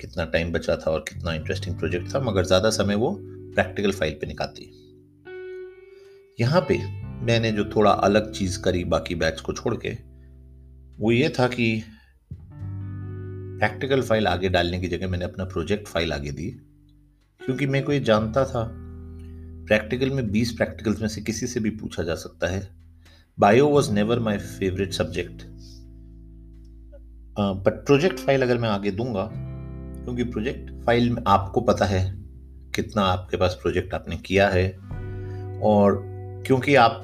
कितना 0.00 0.24
टाइम 0.24 0.52
बचा 0.52 0.76
था 0.76 0.90
और 0.90 1.00
कितना 1.00 1.32
इंटरेस्टिंग 1.34 1.78
प्रोजेक्ट 1.78 2.14
था, 2.14 2.20
मगर 2.20 2.44
ज़्यादा 2.44 2.70
समय 2.70 2.94
वो 2.94 3.18
प्रैक्टिकल 3.22 3.92
फ़ाइल 3.92 4.14
पे 4.14 4.26
निकालती 4.26 4.70
यहाँ 6.40 6.60
पे 6.68 6.78
मैंने 7.24 7.52
जो 7.52 7.64
थोड़ा 7.64 7.90
अलग 7.90 8.32
चीज़ 8.32 8.62
करी 8.62 8.84
बाकी 8.84 9.14
बैच 9.14 9.40
को 9.40 9.52
छोड़ 9.52 9.74
के, 9.76 9.96
वो 10.98 11.12
ये 11.12 11.28
था 11.28 11.48
कि 11.48 11.84
प्रैक्टिकल 13.60 14.02
फ़ाइल 14.02 14.26
आगे 14.26 14.48
डालने 14.48 14.80
की 14.80 14.88
जगह 14.88 15.08
मैंने 15.08 15.24
अपना 15.24 15.44
प्रोजेक्ट 15.44 15.88
फ़ाइल 15.88 16.12
आगे 16.12 16.30
दी, 16.30 16.50
क्योंकि 17.40 17.66
मैं 17.66 17.84
को 17.84 17.92
ये 17.92 18.00
जानता 18.00 18.44
था 18.44 18.70
प्रैक्टिकल 19.66 20.10
में 20.10 20.22
20 20.32 20.50
प्रैक्टिकल्स 20.50 21.00
में 21.00 21.08
से 21.08 21.20
किसी 21.20 21.46
से 21.46 21.60
भी 21.60 21.70
पूछा 21.70 22.02
जा 22.02 22.14
सकता 22.14 22.46
है 22.46 22.73
bio 23.38 23.66
was 23.68 23.90
never 23.92 24.18
my 24.18 24.38
favourite 24.38 24.92
subject 24.92 25.42
but 27.36 27.84
project 27.86 28.18
file 28.18 28.42
अगर 28.42 28.58
मैं 28.58 28.68
आगे 28.68 28.90
दूँगा, 28.90 29.28
क्योंकि 29.32 30.24
प्रोजेक्ट 30.24 30.70
फ़ाइल 30.84 31.10
में 31.10 31.22
आपको 31.26 31.60
पता 31.60 31.84
है 31.84 32.02
कितना 32.74 33.02
आपके 33.02 33.36
पास 33.36 33.58
प्रोजेक्ट 33.62 33.94
आपने 33.94 34.16
किया 34.16 34.48
है, 34.48 34.68
और 35.62 36.00
क्योंकि 36.46 36.74
आप 36.74 37.00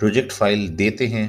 प्रोजेक्ट 0.00 0.32
फ़ाइल 0.32 0.68
देते 0.76 1.06
हैं, 1.06 1.26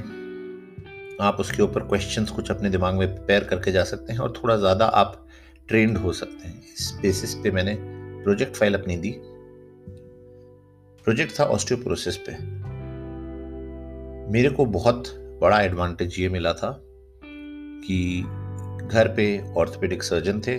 आप 1.22 1.38
उसके 1.40 1.64
ऊपर 1.64 1.84
क्वेश्चंस 1.84 2.30
कुछ 2.30 2.52
अपने 2.52 2.70
दिमाग 2.70 2.96
में 2.96 3.08
प्रिपेयर 3.08 3.44
करके 3.44 3.72
जा 3.72 3.84
सकते 3.84 4.14
हैं 4.14 4.20
और 4.20 4.34
थोड़ा 4.44 4.58
ज़्यादा 4.58 4.86
आप 4.86 5.26
ट्रेंड 5.70 5.98
हो 5.98 6.14
सकते 6.14 6.48
हैं। 6.48 6.62
इस 6.74 6.92
बेसिस 7.02 7.36
पे 7.36 7.52
मैंने 7.52 7.78
प्रोजेक्ट 7.80 8.56
फ़ाइल 8.56 8.74
अपनी 8.74 8.98
दी। 8.98 9.16
प्रोजेक्ट 11.06 11.40
था 11.40 11.44
ऑस्टियोपोरोसिस 11.46 12.18
पे। 12.18 12.38
मेरे 14.32 14.50
को 14.50 14.66
बहुत 14.66 15.04
बड़ा 15.42 15.62
एडवांटेज 15.62 16.20
ये 16.20 16.30
मिला 16.30 16.54
था 16.54 16.84
कि 17.86 18.22
घर 18.88 19.08
पे 19.08 19.54
ऑर्थोपेडिक 19.58 20.04
सर्जन 20.04 20.40
थे। 20.40 20.58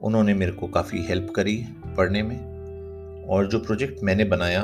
उन्होंने 0.00 0.34
मेरे 0.34 0.52
को 0.52 0.66
काफ़ी 0.66 1.02
हेल्प 1.02 1.32
करी 1.36 1.64
पढ़ने 1.96 2.22
में 2.22 3.26
और 3.28 3.46
जो 3.46 3.58
प्रोजेक्ट 3.58 4.02
मैंने 4.04 4.24
बनाया, 4.24 4.62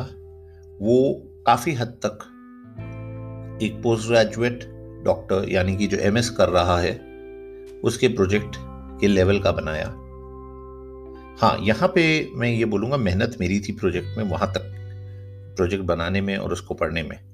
वो 0.80 1.22
काफ़ी 1.46 1.72
हद 1.72 1.88
तक 1.88 2.28
एक 3.62 3.82
पोस्ट 3.82 4.08
ग्रेजुएट 4.08 4.64
डॉक्टर 5.04 5.48
यानी 5.48 5.76
कि 5.76 5.86
जो 5.86 5.96
एमएस 5.96 6.30
कर 6.30 6.48
रहा 6.48 6.78
है, 6.80 6.92
उसके 7.84 8.08
प्रोजेक्ट 8.08 8.56
के 9.00 9.06
लेवल 9.06 9.40
का 9.40 9.52
बनाया। 9.52 9.88
हाँ 11.40 11.58
यहाँ 11.62 11.88
पे 11.88 12.30
मैं 12.34 12.48
ये 12.48 12.64
बोलूँगा, 12.64 12.96
मेहनत 12.96 13.36
मेरी 13.40 13.60
थी 13.60 13.72
प्रोजेक्ट 13.72 14.18
में, 14.18 14.24
वहाँ 14.24 14.52
तक 14.52 14.72
प्रोजेक्ट 15.56 15.84
बनाने 15.84 16.20
में 16.20 16.36
और 16.36 16.52
उसको 16.52 16.74
पढ़ने 16.74 17.02
में। 17.02 17.31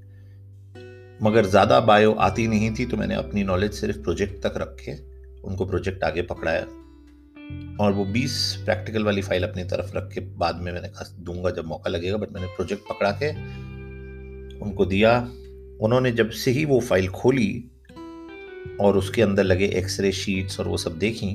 मगर 1.23 1.47
ज़्यादा 1.47 1.81
बायो 1.81 2.13
आती 2.13 2.47
नहीं 2.49 2.71
थी 2.75 2.85
तो 2.87 2.97
मैंने 2.97 3.15
अपनी 3.15 3.43
नॉलेज 3.45 3.73
सिर्फ़ 3.73 3.99
प्रोजेक्ट 3.99 4.43
तक 4.43 4.55
रखे, 4.57 4.93
उनको 5.45 5.65
प्रोजेक्ट 5.67 6.05
आगे 6.05 6.23
पकड़ाया। 6.23 6.67
और 7.81 7.93
वो 7.93 8.05
20 8.05 8.33
प्रैक्टिकल 8.65 9.05
वाली 9.05 9.23
फ़ाइल 9.23 9.43
अपनी 9.43 9.65
तरफ़ 9.65 9.97
रख 9.97 10.11
के 10.13 10.21
बाद 10.21 10.57
में 10.57 10.73
मैंने 10.73 10.89
कहा, 10.89 11.05
दूँगा 11.21 11.51
जब 11.51 11.67
मौका 11.67 11.91
लगेगा 11.91 12.17
बट 12.17 12.33
मैंने 12.33 12.47
प्रोजेक्ट 12.47 12.89
पकड़ा 12.89 13.11
के 13.23 13.31
उनको 14.65 14.85
दिया। 14.87 15.19
उन्होंने 15.81 16.11
जब 16.13 16.31
से 16.31 16.51
ही 16.51 16.65
वो 16.65 16.81
फ़ाइल 16.81 17.09
खोली 17.09 17.71
और 18.81 18.97
उसके 18.97 19.23
अंदर 19.23 19.45
लगे 19.45 19.67
एक्सरे 19.77 20.13
शीट्स 20.13 20.61
और 20.61 20.69
वो 20.69 20.77
सब 20.77 20.99
देखी, 20.99 21.35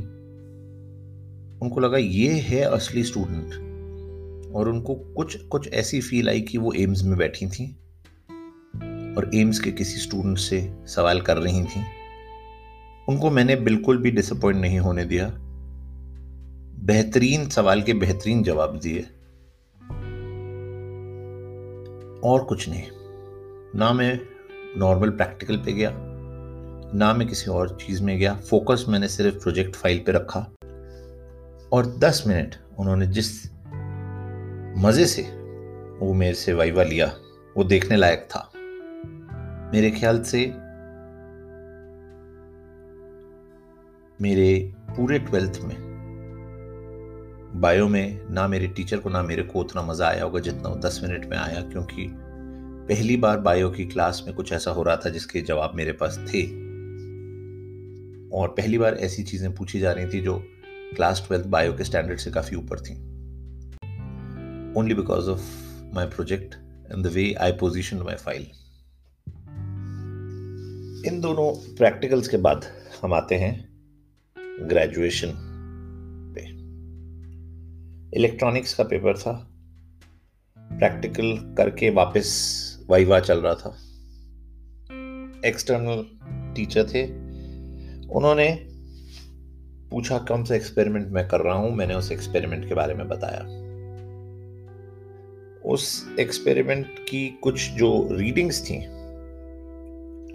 उनको 1.61 1.79
लगा, 1.79 1.97
ये 1.97 2.33
है 2.39 2.61
असली 2.61 3.03
स्टूडेंट 3.03 3.53
और 4.55 4.69
उनको 4.69 4.95
कुछ 4.95 5.35
कुछ 5.43 5.67
ऐसी 5.73 6.01
फील 6.01 6.29
आई 6.29 6.41
कि 6.41 6.57
वो 6.57 6.73
एम्स 6.73 7.03
में 7.03 7.17
बैठी 7.17 7.47
थी। 7.47 7.75
और 9.17 9.31
एम्स 9.35 9.59
के 9.59 9.71
किसी 9.71 9.99
स्टूडेंट 9.99 10.37
से 10.37 10.73
सवाल 10.85 11.21
कर 11.21 11.37
रही 11.37 11.63
थी। 11.63 11.83
उनको 13.09 13.31
मैंने 13.31 13.55
बिल्कुल 13.55 13.97
भी 13.97 14.11
डिसअपॉइंट 14.11 14.61
नहीं 14.61 14.79
होने 14.79 15.05
दिया। 15.05 15.29
बेहतरीन 16.85 17.49
सवाल 17.49 17.81
के 17.81 17.93
बेहतरीन 17.93 18.43
जवाब 18.43 18.79
दिए। 18.79 19.01
और 22.23 22.43
कुछ 22.43 22.69
नहीं। 22.69 22.83
ना 23.75 23.93
मैं 23.93 24.19
नॉर्मल 24.77 25.09
प्रैक्टिकल 25.09 25.57
पे 25.57 25.73
गया, 25.73 25.91
ना 26.93 27.13
मैं 27.13 27.27
किसी 27.27 27.51
और 27.51 27.77
चीज़ 27.87 28.03
में 28.03 28.19
गया। 28.19 28.35
फोकस 28.35 28.85
मैंने 28.89 29.07
सिर्फ़ 29.07 29.35
प्रोजेक्ट 29.35 29.75
फ़ाइल 29.75 29.99
पे 29.99 30.11
रखा। 30.11 30.39
और 31.73 31.97
10 31.99 32.23
मिनट 32.27 32.55
उन्होंने 32.79 33.07
जिस 33.07 33.45
मज़े 34.77 35.05
से 35.05 35.21
वो 35.99 36.13
मेरे 36.13 36.33
से 36.33 36.53
वाइवा 36.53 36.83
लिया, 36.83 37.15
वो 37.57 37.63
देखने 37.63 37.95
लायक 37.95 38.27
था। 38.31 38.52
मेरे 39.73 39.89
ख्याल 39.91 40.21
से 40.23 40.39
मेरे 44.19 44.49
पूरे 44.89 45.17
ट्वेल्थ 45.19 45.59
में, 45.63 45.75
बायो 47.61 47.87
में 47.87 48.29
ना 48.29 48.47
मेरे 48.47 48.67
टीचर 48.67 48.97
को 48.97 49.09
ना 49.09 49.21
मेरे 49.23 49.43
को 49.43 49.59
उतना 49.59 49.81
मज़ा 49.81 50.07
आया 50.07 50.23
होगा 50.23 50.39
जितना 50.39 50.69
वो 50.69 50.75
दस 50.79 50.99
मिनट 51.03 51.25
में 51.25 51.37
आया, 51.37 51.61
क्योंकि 51.61 52.07
पहली 52.89 53.17
बार 53.17 53.39
बायो 53.39 53.69
की 53.69 53.85
क्लास 53.85 54.23
में 54.27 54.35
कुछ 54.35 54.53
ऐसा 54.53 54.71
हो 54.71 54.83
रहा 54.83 54.95
था 54.95 55.09
जिसके 55.09 55.41
जवाब 55.41 55.75
मेरे 55.75 55.91
पास 56.01 56.17
थे। 56.29 56.43
और 58.37 58.53
पहली 58.57 58.77
बार 58.77 58.93
ऐसी 59.01 59.23
चीज़ें 59.23 59.53
पूछी 59.55 59.79
जा 59.79 59.91
रही 59.91 60.07
थी 60.09 60.21
जो 60.21 60.41
क्लास 60.95 61.25
ट्वेल्थ 61.27 61.47
बायो 61.47 61.73
के 61.73 61.83
स्टैंडर्ड 61.83 62.19
से 62.19 62.31
काफ़ी 62.31 62.57
ऊपर 62.57 62.79
थी। 62.79 62.93
Only 64.79 64.93
because 64.93 65.29
of 65.29 65.53
my 65.95 66.05
project 66.07 66.55
and 66.91 67.05
the 67.05 67.13
way 67.13 67.33
I 67.33 67.51
position 67.59 67.97
my 67.97 68.15
file 68.15 68.47
in 71.05 71.21
दोनों 71.21 71.75
प्रैक्टिकल्स 71.75 72.27
के 72.27 72.37
बाद 72.37 72.65
हम 73.01 73.13
आते 73.13 73.35
हैं 73.35 73.69
ग्रेजुएशन 74.39 75.27
पे। 76.35 76.41
इलेक्ट्रॉनिक्स 78.19 78.73
का 78.73 78.83
पेपर 78.83 79.17
था। 79.17 79.49
प्रैक्टिकल 80.59 81.55
करके 81.57 81.89
वापस 81.89 82.27
वाइवा 82.89 83.19
चल 83.19 83.39
रहा 83.39 83.55
था। 83.55 83.69
एक्सटर्नल 85.45 86.05
टीचर 86.55 86.83
थे। 86.83 87.05
उन्होंने 88.07 88.67
पूछा, 89.91 90.17
कौन 90.17 90.43
सा 90.43 90.55
एक्सपेरिमेंट 90.55 91.07
मैं 91.07 91.27
कर 91.27 91.39
रहा 91.39 91.55
हूँ? 91.55 91.75
मैंने 91.75 91.93
उस 91.93 92.11
एक्सपेरिमेंट 92.11 92.67
के 92.67 92.75
बारे 92.75 92.93
में 92.93 93.07
बताया। 93.07 93.39
उस 95.65 96.15
एक्सपेरिमेंट 96.19 96.87
की 96.87 97.39
कुछ 97.43 97.69
जो 97.69 98.09
रीडिंग्स 98.11 98.65
थी 98.65 99.02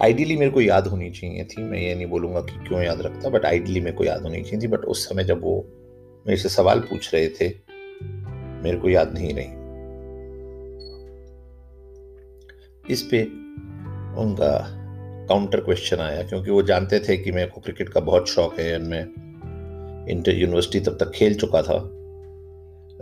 आइडियली 0.02 0.36
मेरे 0.36 0.50
को 0.50 0.60
याद 0.60 0.86
होनी 0.86 1.10
चाहिए 1.10 1.44
थी, 1.44 1.62
मैं 1.62 1.78
ये 1.78 1.94
नहीं 1.94 2.06
बोलूँगा 2.06 2.40
कि 2.40 2.58
क्यों 2.68 2.82
याद 2.82 3.00
रखता 3.02 3.28
बट 3.28 3.44
आइडियली 3.44 3.80
मेरे 3.80 3.96
को 3.96 4.04
याद 4.04 4.22
होनी 4.22 4.42
चाहिए 4.42 4.60
थी 4.62 4.66
बट 4.66 4.84
उस 4.84 5.08
समय 5.08 5.24
जब 5.24 5.42
वो 5.42 5.54
मेरे 6.26 6.36
से 6.36 6.48
सवाल 6.48 6.80
पूछ 6.80 7.14
रहे 7.14 7.28
थे, 7.28 7.48
मेरे 8.62 8.76
को 8.76 8.88
याद 8.88 9.12
नहीं 9.14 9.32
रही। 9.34 9.46
इस 12.92 13.02
पे 13.02 13.22
उनका 14.22 14.52
काउंटर 15.28 15.60
क्वेश्चन 15.60 15.96
आया, 15.96 16.22
क्योंकि 16.22 16.50
वो 16.50 16.62
जानते 16.62 17.00
थे 17.00 17.16
कि 17.16 17.32
मेरे 17.32 17.46
को 17.46 17.60
क्रिकेट 17.60 17.88
का 17.88 18.00
बहुत 18.00 18.28
शौक 18.28 18.58
है 18.60 18.78
मैं 18.78 19.02
इंटर 20.10 20.34
यूनिवर्सिटी 20.34 20.80
तब 20.80 20.96
तक 21.00 21.10
खेल 21.14 21.34
चुका 21.34 21.62
था। 21.62 21.76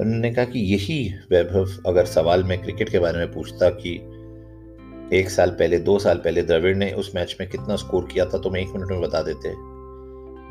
उन्होंने 0.01 0.31
कहा 0.35 0.45
कि 0.45 0.61
यही 0.75 1.15
वैभव 1.31 1.83
अगर 1.87 2.05
सवाल 2.05 2.45
में 2.45 2.63
क्रिकेट 2.63 2.89
के 2.89 2.99
बारे 2.99 3.19
में 3.19 3.33
पूछता 3.33 3.69
कि 3.71 3.99
एक 5.13 5.31
साल 5.31 5.51
पहले, 5.51 5.79
दो 5.79 5.99
साल 5.99 6.19
पहले 6.19 6.43
द्रविड़ 6.43 6.77
ने 6.77 6.93
उस 6.93 7.13
मैच 7.15 7.37
में 7.41 7.51
कितना 7.51 7.77
स्कोर 7.77 8.09
किया 8.13 8.27
था 8.27 8.39
तो 8.39 8.51
मैं 8.51 8.61
एक 8.61 8.69
मिनट 8.69 8.89
में 8.89 9.01
बता 9.01 9.23
देते 9.23 9.49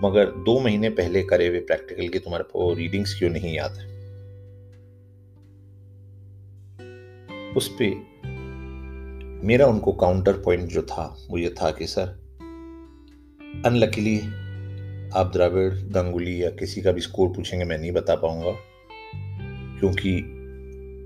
मगर 0.07 0.25
दो 0.25 0.59
महीने 0.59 0.89
पहले 0.89 1.23
करे 1.23 1.47
हुए 1.47 1.59
प्रैक्टिकल 1.59 2.07
की 2.07 2.19
तुम्हारे 2.19 2.43
को 2.43 2.73
रीडिंग्स 2.73 3.19
क्यों 3.19 3.29
नहीं 3.29 3.55
याद 3.55 3.71
है? 3.71 3.85
उस 7.53 7.77
पर 7.81 8.05
मेरा 9.43 9.67
उनको 9.67 9.91
काउंटर 9.91 10.33
पॉइंट 10.33 10.63
जो 10.63 10.81
था, 10.81 11.17
वो 11.29 11.37
ये 11.37 11.49
था 11.49 11.71
कि, 11.71 11.87
सर 11.87 12.07
अनलकीली 13.65 14.19
आप 15.15 15.31
द्रविड़, 15.33 15.73
गंगुली 15.73 16.43
या 16.43 16.49
किसी 16.49 16.81
का 16.81 16.91
भी 16.91 17.01
स्कोर 17.01 17.29
पूछेंगे, 17.29 17.65
मैं 17.65 17.77
नहीं 17.77 17.91
बता 17.91 18.15
पाऊँगा। 18.15 18.51
क्योंकि 19.79 20.31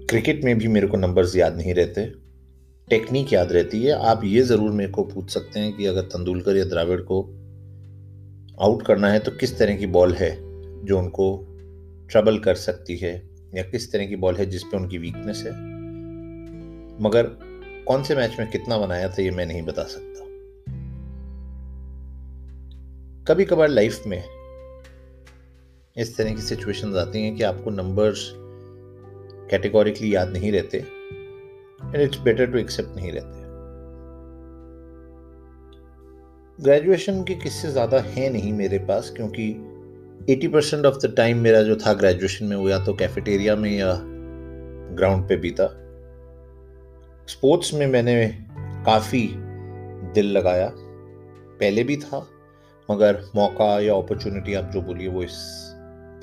क्रिकेट 0.10 0.44
में 0.44 0.58
भी 0.58 0.68
मेरे 0.68 0.88
को 0.88 0.98
नंबर्स 0.98 1.36
याद 1.36 1.58
नहीं 1.58 1.74
रहते 1.74 2.29
टेक्निक 2.89 3.34
याद 3.34 3.51
रहती 3.51 3.84
है। 3.84 3.91
आप 4.10 4.22
ये 4.24 4.41
ज़रूर 4.41 4.72
मेरे 4.72 4.91
को 4.91 5.03
पूछ 5.03 5.29
सकते 5.29 5.60
हैं 5.60 5.75
कि 5.77 5.86
अगर 5.86 6.01
तेंदुलकर 6.01 6.58
या 6.58 6.63
द्राविड़ 6.65 7.00
को 7.01 7.22
आउट 8.60 8.86
करना 8.86 9.12
है 9.12 9.19
तो 9.19 9.31
किस 9.31 9.58
तरह 9.60 9.75
की 9.75 9.88
बॉल 9.88 10.13
है 10.13 10.31
जो 10.86 10.98
उनको 11.00 11.27
ट्रबल 12.10 12.39
कर 12.39 12.55
सकती 12.55 12.98
है, 12.98 13.13
या 13.55 13.63
किस 13.63 13.91
तरह 13.91 14.05
की 14.05 14.15
बॉल 14.15 14.36
है 14.36 14.46
जिस 14.46 14.63
पे 14.63 14.77
उनकी 14.77 14.98
वीकनेस 14.98 15.43
है? 15.48 15.51
मगर 17.01 17.24
कौन 17.88 18.03
से 18.03 18.15
मैच 18.15 18.36
में 18.39 18.50
कितना 18.51 18.77
बनाया 18.77 19.10
था, 19.10 19.22
ये 19.22 19.31
मैं 19.31 19.46
नहीं 19.46 19.62
बता 19.62 19.84
सकता। 19.84 20.25
कभी 23.27 23.46
कभार 23.46 23.69
लाइफ 23.69 24.03
में 24.08 24.24
इस 25.96 26.15
तरह 26.17 26.34
की 26.36 26.41
सिचुएशंस 26.41 26.96
आती 26.96 27.22
हैं 27.24 27.36
कि 27.36 27.43
आपको 27.43 27.69
नंबर्स 27.69 28.29
कैटेगोरिकली 29.51 30.15
याद 30.15 30.29
नहीं 30.29 30.51
रहते। 30.51 30.84
And 31.96 32.01
it's 32.01 32.19
better 32.19 32.51
to 32.51 32.58
accept 32.58 32.96
नहीं 32.96 33.12
रहते। 33.12 33.48
ग्रेजुएशन 36.60 37.24
के 37.24 37.36
किस्से 37.36 37.72
ज़्यादा 37.72 38.00
हैं 38.00 38.29
नहीं 38.29 38.53
मेरे 38.53 38.77
पास, 38.77 39.13
क्योंकि 39.15 39.51
80 40.29 40.48
परसेंट 40.48 40.86
ऑफ़ 40.86 40.98
द 40.98 41.13
टाइम 41.17 41.38
मेरा 41.38 41.62
जो 41.62 41.75
था 41.75 41.93
ग्रेजुएशन 41.93 42.46
में 42.46 42.55
वो 42.58 42.69
या 42.69 42.79
तो 42.79 42.93
कैफेटेरिया 42.93 43.55
में 43.55 43.72
या 43.72 43.93
ग्राउंड 44.96 45.27
पे 45.27 45.36
बीता। 45.38 45.67
स्पोर्ट्स 47.27 47.74
में 47.74 47.86
मैंने 47.88 48.27
काफ़ी 48.86 49.27
दिल 50.13 50.31
लगाया। 50.31 50.72
पहले 50.75 51.84
भी 51.84 51.96
था, 51.98 52.27
मगर 52.89 53.22
मौका 53.36 53.79
या 53.79 53.96
अपॉर्चुनिटी 53.96 54.53
आप 54.53 54.72
जो 54.74 54.81
बोलिए 54.81 55.08
वो 55.08 55.24
इस 55.24 55.38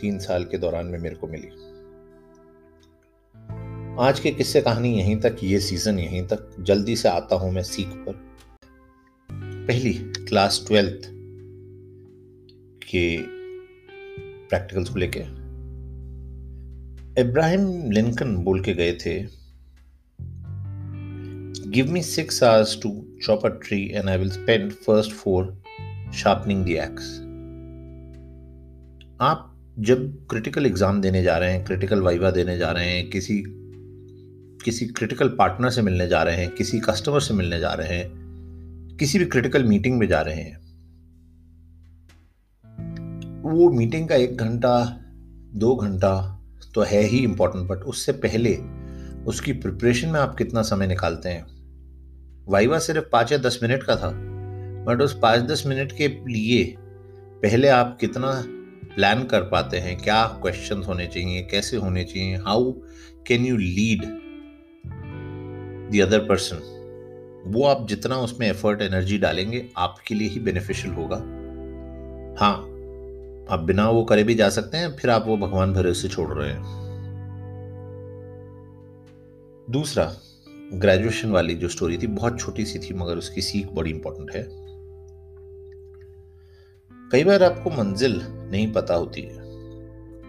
तीन 0.00 0.18
साल 0.18 0.44
के 0.44 0.58
दौरान 0.58 0.86
में 0.86 0.98
मेरे 0.98 1.14
को 1.14 1.26
मिली। 1.26 1.48
आज 3.98 4.18
के 4.20 4.30
किस्से 4.30 4.60
कहानी 4.60 4.88
यहीं 4.94 5.16
तक, 5.16 5.36
ये 5.42 5.58
सीज़न 5.60 5.98
यहीं 5.98 6.22
तक। 6.22 6.56
जल्दी 6.60 6.96
से 6.96 7.08
आता 7.08 7.36
हूँ 7.36 7.50
मैं 7.52 7.62
सीख 7.62 7.88
पर। 7.88 8.12
पहली 9.68 9.92
क्लास 10.18 10.64
ट्वेल्थ 10.66 11.06
के 12.82 13.16
प्रैक्टिकल्स 14.48 14.88
को 14.88 14.98
लेके। 14.98 15.20
इब्राहिम 17.20 17.90
लिंकन 17.92 18.36
बोल 18.36 18.60
के 18.60 18.74
गए 18.74 18.92
थे 18.92 19.16
give 21.70 21.92
me 21.92 22.02
six 22.02 22.42
hours 22.44 22.78
to 22.82 22.94
chop 23.26 23.46
a 23.46 23.48
tree 23.48 23.82
and 23.94 24.08
I 24.08 24.18
will 24.18 24.30
spend 24.30 24.72
first 24.72 25.12
four 25.12 25.52
sharpening 26.14 26.64
the 26.64 26.68
axe 26.68 27.12
आप 29.20 29.52
जब 29.78 30.10
क्रिटिकल 30.30 30.66
एग्ज़ाम 30.66 31.00
देने 31.00 31.22
जा 31.22 31.38
रहे 31.38 31.52
हैं 31.52 31.64
क्रिटिकल 31.64 32.02
वाइवा 32.02 32.30
देने 32.30 32.58
जा 32.58 32.70
रहे 32.70 32.90
हैं, 32.90 33.08
किसी 33.10 33.44
किसी 34.66 34.86
क्रिटिकल 34.86 35.28
पार्टनर 35.28 35.70
से 35.70 35.82
मिलने 35.82 36.08
जा 36.08 36.22
रहे 36.22 36.36
हैं, 36.36 36.50
किसी 36.50 36.78
कस्टमर 36.80 37.20
से 37.20 37.34
मिलने 37.34 37.58
जा 37.60 37.72
रहे 37.72 37.88
हैं, 37.88 38.96
किसी 39.00 39.18
भी 39.18 39.24
क्रिटिकल 39.24 39.64
मीटिंग 39.64 39.98
में 39.98 40.08
जा 40.08 40.20
रहे 40.20 40.34
हैं। 40.34 40.56
वो 43.42 43.70
मीटिंग 43.70 44.08
का 44.08 44.14
एक 44.14 44.36
घंटा, 44.36 45.00
दो 45.54 45.74
घंटा 45.76 46.42
तो 46.74 46.82
है 46.82 47.02
ही 47.02 47.18
इम्पोर्टेंट 47.18 47.68
बट 47.68 47.76
उससे 47.76 48.12
पहले 48.12 48.54
उसकी 49.24 49.52
प्रिपरेशन 49.52 50.08
में 50.08 50.20
आप 50.20 50.34
कितना 50.36 50.62
समय 50.62 50.86
निकालते 50.86 51.28
हैं? 51.28 51.46
वाइवा 52.48 52.78
सिर्फ़ 52.78 53.04
पाँच 53.12 53.32
या 53.32 53.38
दस 53.38 53.60
मिनट 53.62 53.82
का 53.82 53.96
था 53.96 54.10
बट 54.84 55.02
उस 55.02 55.18
पाँच 55.22 55.40
दस 55.40 55.62
मिनट 55.66 55.92
के 55.92 56.08
लिए 56.08 56.74
पहले 57.42 57.68
आप 57.68 57.96
कितना 58.00 58.44
प्लान 58.96 59.24
कर 59.24 59.42
पाते 59.42 59.78
हैं? 59.78 59.96
क्या 59.98 60.26
क्वेश्चन 60.26 60.82
होने 60.82 61.06
चाहिए? 61.06 61.42
कैसे 61.42 61.76
होने 61.76 62.04
चाहिए? 62.04 62.36
How 62.36 62.72
can 63.26 63.46
you 63.46 63.56
lead 63.56 64.25
the 65.90 66.00
other 66.00 66.18
person 66.18 66.72
वो 67.46 67.64
आप 67.64 67.86
जितना 67.88 68.16
उसमें 68.16 68.46
एफर्ट 68.48 68.82
एनर्जी 68.82 69.18
डालेंगे, 69.18 69.66
आपके 69.76 70.14
लिए 70.14 70.28
ही 70.28 70.40
बेनिफिशियल 70.40 70.94
होगा। 70.94 71.16
हाँ 72.40 72.56
आप 73.50 73.60
बिना 73.60 73.88
वो 73.90 74.02
करे 74.04 74.24
भी 74.24 74.34
जा 74.34 74.48
सकते 74.48 74.76
हैं, 74.76 74.96
फिर 74.96 75.10
आप 75.10 75.26
वो 75.26 75.36
भगवान 75.36 75.72
भरोसे 75.74 76.08
छोड़ 76.08 76.28
रहे 76.32 76.50
हैं। 76.50 76.62
दूसरा 79.70 80.12
ग्रेजुएशन 80.74 81.30
वाली 81.30 81.54
जो 81.54 81.68
स्टोरी 81.68 81.98
थी, 81.98 82.06
बहुत 82.06 82.40
छोटी 82.40 82.64
सी 82.64 82.78
थी, 82.78 82.94
मगर 82.94 83.18
उसकी 83.18 83.42
सीख 83.42 83.70
बड़ी 83.72 83.90
इंपॉर्टेंट 83.90 84.30
है। 84.30 84.46
कई 87.12 87.24
बार 87.24 87.42
आपको 87.42 87.70
मंजिल 87.70 88.20
नहीं 88.24 88.72
पता 88.72 88.94
होती 88.94 89.20
है, 89.20 89.38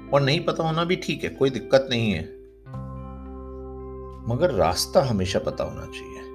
और 0.10 0.22
नहीं 0.22 0.40
पता 0.46 0.64
होना 0.64 0.84
भी 0.84 0.96
ठीक 0.96 1.24
है, 1.24 1.30
कोई 1.30 1.50
दिक्कत 1.50 1.88
नहीं 1.90 2.12
है। 2.12 2.37
मगर 4.28 4.52
रास्ता 4.54 5.02
हमेशा 5.04 5.40
पता 5.40 5.64
होना 5.64 5.86
चाहिए। 5.94 6.26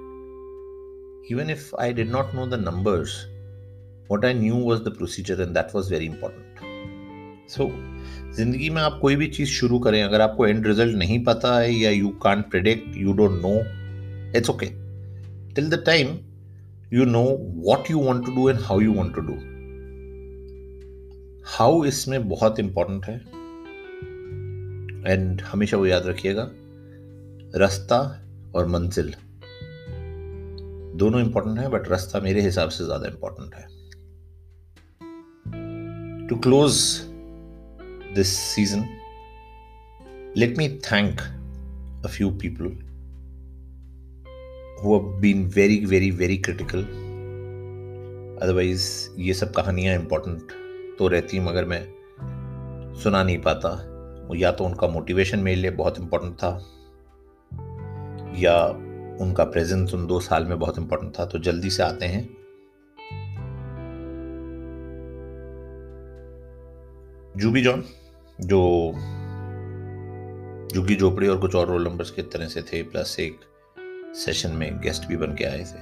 Even 1.31 1.49
if 1.49 1.75
I 1.81 1.93
did 1.93 2.09
not 2.11 2.33
know 2.35 2.45
the 2.47 2.59
numbers 2.59 3.15
what 4.11 4.25
I 4.25 4.33
knew 4.33 4.55
was 4.63 4.81
the 4.83 4.93
procedure 4.97 5.41
and 5.41 5.53
that 5.53 5.75
was 5.75 5.91
very 5.93 6.05
important 6.05 7.49
so 7.51 7.69
ज़िंदगी 8.35 8.69
में 8.69 8.81
आप 8.81 8.97
कोई 9.01 9.15
भी 9.15 9.27
चीज़ 9.27 9.49
शुरू 9.49 9.79
करें, 9.79 10.01
अगर 10.03 10.21
आपको 10.21 10.47
एंड 10.47 10.67
रिज़ल्ट 10.67 10.95
नहीं 10.97 11.23
पता 11.23 11.57
है 11.59 11.73
या 11.73 11.89
you 11.91 12.09
can 12.23 12.41
predict 12.41 12.97
you 12.97 13.13
don't 13.13 13.41
know 13.41 13.53
it's 14.37 14.49
okay 14.49 14.65
till 15.55 15.69
the 15.69 15.83
time 15.85 16.17
you 16.93 17.05
know 17.05 17.23
what 17.67 17.91
you 17.91 17.99
want 17.99 18.25
to 18.25 18.35
do 18.35 18.49
and 18.49 18.59
how 18.61 18.79
you 18.81 18.93
want 18.93 19.15
to 19.15 19.21
do 19.21 19.35
how 21.57 21.83
इसमें 21.85 22.27
बहुत 22.29 22.59
इंपॉर्टेंट 22.59 23.05
है 23.05 23.15
एंड 25.13 25.41
हमेशा 25.41 25.77
वो 25.77 25.85
याद 25.85 26.07
रखिएगा। 26.07 26.49
रास्ता 27.53 27.97
और 28.55 28.67
मंजिल। 28.67 29.13
दोनों 30.97 31.19
इंपॉर्टेंट 31.21 31.59
है 31.59 31.67
बट 31.69 31.87
रास्ता 31.89 32.19
मेरे 32.19 32.41
हिसाब 32.41 32.69
से 32.69 32.85
ज़्यादा 32.85 33.07
इंपॉर्टेंट 33.07 33.55
है। 33.55 33.65
To 36.27 36.35
close 36.35 36.73
this 38.15 38.27
season 38.27 38.85
let 40.37 40.57
me 40.57 40.67
thank 40.81 41.21
a 42.05 42.07
few 42.07 42.31
people 42.41 42.65
who 44.83 44.99
been 45.21 45.45
very 45.55 45.85
very 45.85 46.11
very 46.11 46.37
critical 46.37 46.83
otherwise 48.41 48.91
ये 49.19 49.33
सब 49.33 49.53
कहानियाँ 49.53 49.95
इंपॉर्टेंट 49.95 50.41
तो 50.99 51.07
रहती, 51.07 51.39
मगर 51.39 51.65
मैं 51.65 51.83
सुना 53.03 53.23
नहीं 53.23 53.37
पाता। 53.41 53.79
या 54.35 54.51
तो 54.51 54.63
उनका 54.65 54.87
मोटिवेशन 54.87 55.39
मेरे 55.39 55.61
लिए 55.61 55.71
बहुत 55.71 55.99
इंपॉर्टेंट 55.99 56.33
था। 56.33 56.57
या 58.35 58.65
उनका 59.21 59.43
प्रेजेंस 59.43 59.93
उन 59.93 60.07
दो 60.07 60.19
साल 60.19 60.45
में 60.45 60.59
बहुत 60.59 60.77
इंपॉर्टेंट 60.77 61.19
था 61.19 61.25
तो 61.25 61.39
जल्दी 61.39 61.69
से 61.69 61.83
आते 61.83 62.05
हैं। 62.05 62.23
जूबी 67.37 67.61
जॉन, 67.61 67.83
जो 68.41 68.93
जुगी 70.73 70.95
झोपड़ी 70.95 71.27
और 71.27 71.39
कुछ 71.39 71.55
और 71.55 71.67
रोल 71.67 71.87
नंबर्स 71.87 72.11
की 72.11 72.21
तरह 72.21 72.47
से 72.47 72.61
थे 72.61 72.83
प्लस 72.83 73.19
एक 73.19 73.39
सेशन 74.15 74.51
में 74.51 74.79
गेस्ट 74.79 75.07
भी 75.07 75.17
बन 75.17 75.35
के 75.35 75.43
आए 75.43 75.63
थे। 75.63 75.81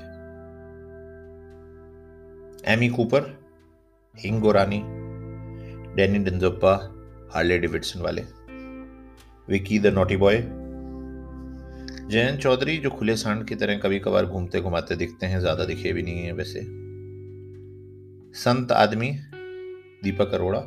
एमी 2.73 2.89
कूपर 2.89 3.39
हिंग 4.15 4.41
गोरानी 4.41 4.81
डैनी 5.95 6.19
डिंजोप्पा 6.19 6.73
हार्ले 7.33 7.57
डेविडसन 7.59 8.01
वाले। 8.01 8.21
Vicky 9.49 9.79
the 9.79 9.87
naughty 9.87 10.17
boy 10.17 10.37
Jayant 12.11 12.39
Chaudhary 12.39 12.77
जो 12.77 12.89
खुले 12.89 13.15
सांड 13.17 13.45
की 13.45 13.55
तरह 13.55 13.77
कभी 13.77 13.99
कभार 13.99 14.25
घूमते, 14.25 14.61
घुमाते, 14.61 14.95
दिखते 14.95 15.25
हैं, 15.25 15.39
ज़्यादा 15.39 15.65
दिखे 15.65 15.93
भी 15.93 16.01
नहीं 16.01 16.19
है 16.19 16.31
वैसे। 16.31 16.61
संत 18.33 18.71
आदमी, 18.71 19.11
Deepak 20.03 20.33
Arora. 20.33 20.59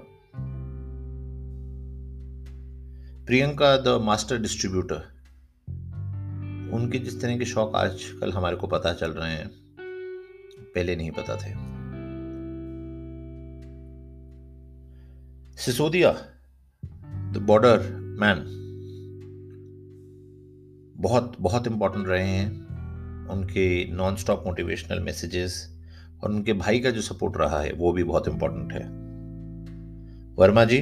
Priyanka 3.26 3.76
the 3.76 4.00
master 4.02 4.38
distributor. 4.38 5.12
उनके 6.74 6.98
जिस 6.98 7.20
तरह 7.20 7.38
के 7.38 7.44
शौक 7.44 7.76
आजकल 7.76 8.32
हमारे 8.32 8.56
को 8.56 8.66
पता 8.66 8.94
चल 8.94 9.10
रहे 9.10 9.32
हैं, 9.32 9.50
पहले 10.74 10.96
नहीं 10.96 11.10
पता 11.10 11.36
थे। 11.36 11.54
Sisodia, 15.56 16.12
the 17.32 17.44
border 17.46 17.78
man. 18.20 18.63
बहुत 21.04 21.36
बहुत 21.40 21.66
इम्पोर्टेंट 21.66 22.08
रहे 22.08 22.26
हैं 22.26 23.28
उनके 23.30 23.92
नॉन 23.92 24.16
स्टॉप 24.16 24.42
मोटिवेशनल 24.46 25.00
मैसेजेस 25.00 25.54
और 26.22 26.30
उनके 26.30 26.52
भाई 26.52 26.80
का 26.80 26.90
जो 26.90 27.00
सपोर्ट 27.00 27.36
रहा 27.36 27.60
है, 27.60 27.72
वो 27.72 27.92
भी 27.92 28.04
बहुत 28.04 28.28
इम्पोर्टेंट 28.28 28.72
है। 28.72 28.84
वर्मा 30.34 30.64
जी, 30.64 30.78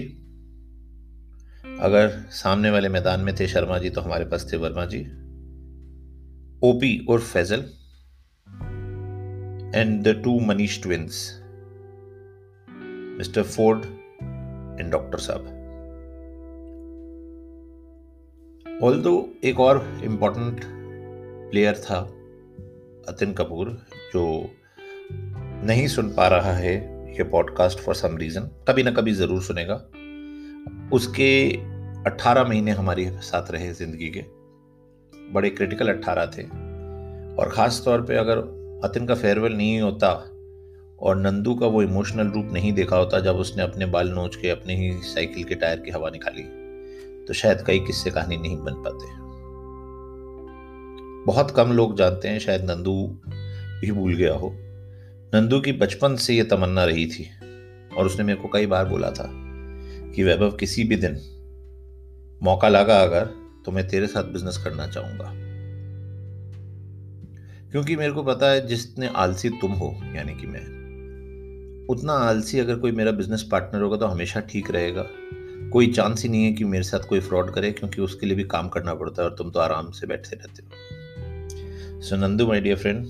अगर 1.80 2.08
सामने 2.32 2.70
वाले 2.70 2.88
मैदान 2.88 3.20
में 3.20 3.34
थे 3.40 3.46
शर्मा 3.48 3.78
जी 3.78 3.90
तो 3.90 4.00
हमारे 4.00 4.24
पास 4.24 4.48
थे 4.52 4.56
वर्मा 4.56 4.84
जी। 4.84 5.00
ओपी 6.62 7.06
और 7.10 7.20
Faisal 7.20 7.64
and 9.74 10.02
the 10.02 10.20
two 10.24 10.38
Manish 10.40 10.82
twins 10.82 11.40
mister 13.18 13.42
Ford 13.42 13.84
and 14.80 14.90
doctor 14.90 15.18
साहब। 15.18 15.61
ऑल 18.82 19.28
एक 19.44 19.60
और 19.60 20.00
इम्पोर्टेंट 20.04 20.60
प्लेयर 21.50 21.74
था 21.74 21.98
अतिन 23.08 23.32
कपूर 23.32 23.68
जो 24.12 24.50
नहीं 25.66 25.86
सुन 25.88 26.08
पा 26.08 26.28
रहा 26.28 26.52
है 26.52 26.74
ये 27.16 27.24
पॉडकास्ट 27.24 27.78
फॉर 27.78 27.94
सम 27.94 28.16
रीज़न 28.16 28.40
कभी 28.40 28.82
ना 28.82 28.90
कभी 28.90 29.12
ज़रूर 29.12 29.42
सुनेगा। 29.42 29.74
उसके 30.92 31.48
18 32.10 32.48
महीने 32.48 32.70
हमारे 32.70 33.18
साथ 33.22 33.50
रहे 33.50 33.72
ज़िंदगी 33.72 34.10
के। 34.10 34.24
बड़े 35.32 35.50
क्रिटिकल 35.50 35.88
18 35.88 36.26
थे। 36.26 36.42
और 37.36 37.52
ख़ास 37.56 37.82
तौर 37.84 38.02
पे 38.02 38.16
अगर 38.16 38.38
अतिन 38.84 39.06
का 39.06 39.14
फेयरवेल 39.14 39.56
नहीं 39.56 39.80
होता 39.80 40.12
और 41.00 41.16
नंदू 41.16 41.54
का 41.54 41.66
वो 41.66 41.82
इमोशनल 41.82 42.26
रूप 42.26 42.50
नहीं 42.52 42.72
देखा 42.72 42.96
होता 42.96 43.20
जब 43.20 43.36
उसने 43.36 43.62
अपने 43.62 43.86
बाल 43.86 44.08
नोच 44.08 44.36
के 44.36 44.50
अपने 44.50 44.76
ही 44.76 44.92
साइकिल 45.02 45.44
के 45.44 45.54
टायर 45.54 45.78
की 45.78 45.90
हवा 45.90 46.10
निकाली। 46.10 46.61
तो 47.32 47.36
शायद 47.36 47.64
कई 47.66 47.78
किस्से 47.78 48.10
कहानी 48.10 48.36
नहीं 48.36 48.56
बन 48.56 48.74
पाते। 48.76 49.06
बहुत 51.26 51.50
कम 51.50 51.72
लोग 51.72 51.96
जानते 51.96 52.28
हैं 52.28 52.38
शायद 52.38 52.70
नंदू 52.70 53.20
भी 53.80 53.92
भूल 53.92 54.14
गया 54.14 54.34
हो। 54.34 54.52
नंदू 55.34 55.60
की 55.60 55.72
बचपन 55.72 56.16
से 56.16 56.34
यह 56.34 56.44
तमन्ना 56.44 56.84
रही 56.84 57.06
थी 57.06 57.28
और 57.96 58.06
उसने 58.06 58.24
मेरे 58.24 58.40
को 58.40 58.48
कई 58.48 58.66
बार 58.66 58.84
बोला 58.84 59.10
था 59.10 59.30
कि 60.10 60.22
वैभव 60.22 60.50
किसी 60.50 60.84
भी 60.84 60.96
दिन 60.96 61.20
मौका 62.42 62.68
लगा 62.68 63.02
अगर 63.02 63.24
तो 63.64 63.72
मैं 63.72 63.88
तेरे 63.88 64.06
साथ 64.06 64.24
बिज़नेस 64.24 64.56
करना 64.56 64.86
चाहूँगा। 64.86 65.32
क्योंकि 67.70 67.96
मेरे 67.96 68.12
को 68.12 68.22
पता 68.22 68.50
है 68.50 68.66
जितने 68.66 69.06
आलसी 69.06 69.48
तुम 69.48 69.72
हो, 69.72 69.96
यानी 70.14 70.34
कि 70.34 70.46
मैं, 70.46 70.66
उतना 71.86 72.12
आलसी 72.12 72.58
अगर 72.58 72.76
कोई 72.76 72.92
मेरा 72.92 73.12
बिज़नेस 73.12 73.48
पार्टनर 73.52 73.82
होगा 73.82 73.96
तो 73.96 74.06
हमेशा 74.06 74.40
ठीक 74.40 74.70
रहेगा। 74.70 75.06
कोई 75.72 75.86
चांस 75.86 76.22
ही 76.22 76.28
नहीं 76.28 76.44
है 76.44 76.52
कि 76.52 76.64
मेरे 76.64 76.84
साथ 76.84 77.00
कोई 77.00 77.20
फ्रॉड 77.20 77.54
करे, 77.54 77.72
क्योंकि 77.72 78.02
उसके 78.02 78.26
लिए 78.26 78.36
भी 78.36 78.44
काम 78.44 78.68
करना 78.68 78.94
पड़ता 78.94 79.22
है 79.22 79.28
और 79.28 79.34
तुम 79.36 79.50
तो 79.50 79.60
आराम 79.60 79.90
से 79.90 80.06
बैठते 80.06 80.36
रहते 80.36 80.62
हो। 80.62 82.00
So 82.00 82.16
Nandu 82.16 82.46
my 82.46 82.60
dear 82.60 82.76
friend 82.76 83.06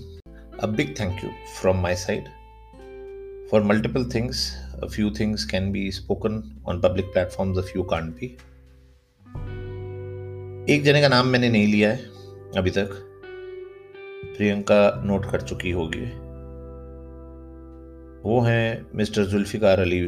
a 0.61 0.67
big 0.67 0.95
thank 1.01 1.25
you 1.25 1.31
from 1.61 1.83
my 1.83 1.95
side 1.95 2.25
for 3.51 3.63
multiple 3.63 4.05
things 4.05 4.51
a 4.83 4.87
few 4.87 5.09
things 5.11 5.43
can 5.51 5.67
be 5.73 5.83
spoken 5.91 6.37
on 6.67 6.79
public 6.81 7.11
platforms, 7.17 7.59
a 7.59 7.63
few 7.63 7.83
can't 7.91 8.15
be. 8.15 8.29
एक 10.71 10.83
जने 10.85 11.01
का 11.01 11.09
नाम 11.09 11.27
मैंने 11.27 11.49
नहीं 11.51 11.67
लिया 11.67 11.91
है, 11.91 11.97
अभी 12.57 12.71
तक। 12.71 12.89
प्रियंका 14.37 15.03
नोट 15.05 15.31
कर 15.31 15.41
चुकी 15.41 15.71
होगी। 15.71 16.05
वो 18.29 18.41
है 18.41 18.87
मिस्टर 18.95 19.25
जुल्फिकार 19.25 19.81
अली, 19.81 20.01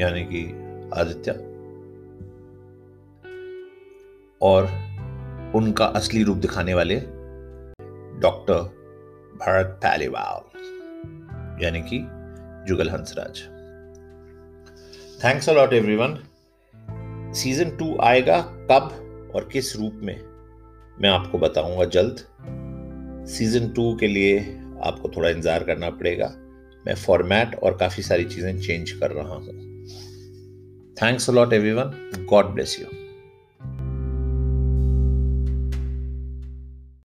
यानी 0.00 0.24
कि 0.24 0.42
आदित्य। 0.92 1.32
और 4.40 4.68
उनका 5.54 5.84
असली 5.86 6.22
रूप 6.22 6.36
दिखाने 6.36 6.74
वाले 6.74 6.96
डॉक्टर 8.20 8.62
भरत 9.36 9.78
पैलीवाल, 9.82 10.58
यानी 11.64 11.80
कि 11.82 11.98
Jugal 12.68 12.90
Hansraj. 12.90 13.40
Thanks 15.24 15.48
a lot 15.48 15.72
everyone 15.72 16.18
season 17.34 17.76
two 17.76 17.96
आएगा 18.02 18.40
कब 18.70 19.32
और 19.34 19.48
किस 19.52 19.76
रूप 19.76 20.00
में? 20.02 20.16
मैं 21.00 21.08
आपको 21.08 21.38
बताऊँगा 21.38 21.84
जल्द। 21.84 22.24
सीज़न 23.28 23.68
टू 23.68 23.94
के 23.96 24.06
लिए 24.06 24.38
आपको 24.82 25.08
थोड़ा 25.08 25.28
इंतज़ार 25.28 25.64
करना 25.64 25.90
पड़ेगा। 25.90 26.32
मैं 26.84 26.94
फॉर्मेट 26.96 27.54
और 27.54 27.76
काफ़ी 27.76 28.02
सारी 28.02 28.24
चीज़ें 28.24 28.60
चेंज 28.60 28.90
कर 28.90 29.10
रहा 29.10 29.34
हूँ। 29.34 29.69
Thanks 31.00 31.28
a 31.28 31.32
lot, 31.32 31.52
everyone. 31.52 32.26
God 32.28 32.54
bless 32.54 32.78
you. 32.78 32.99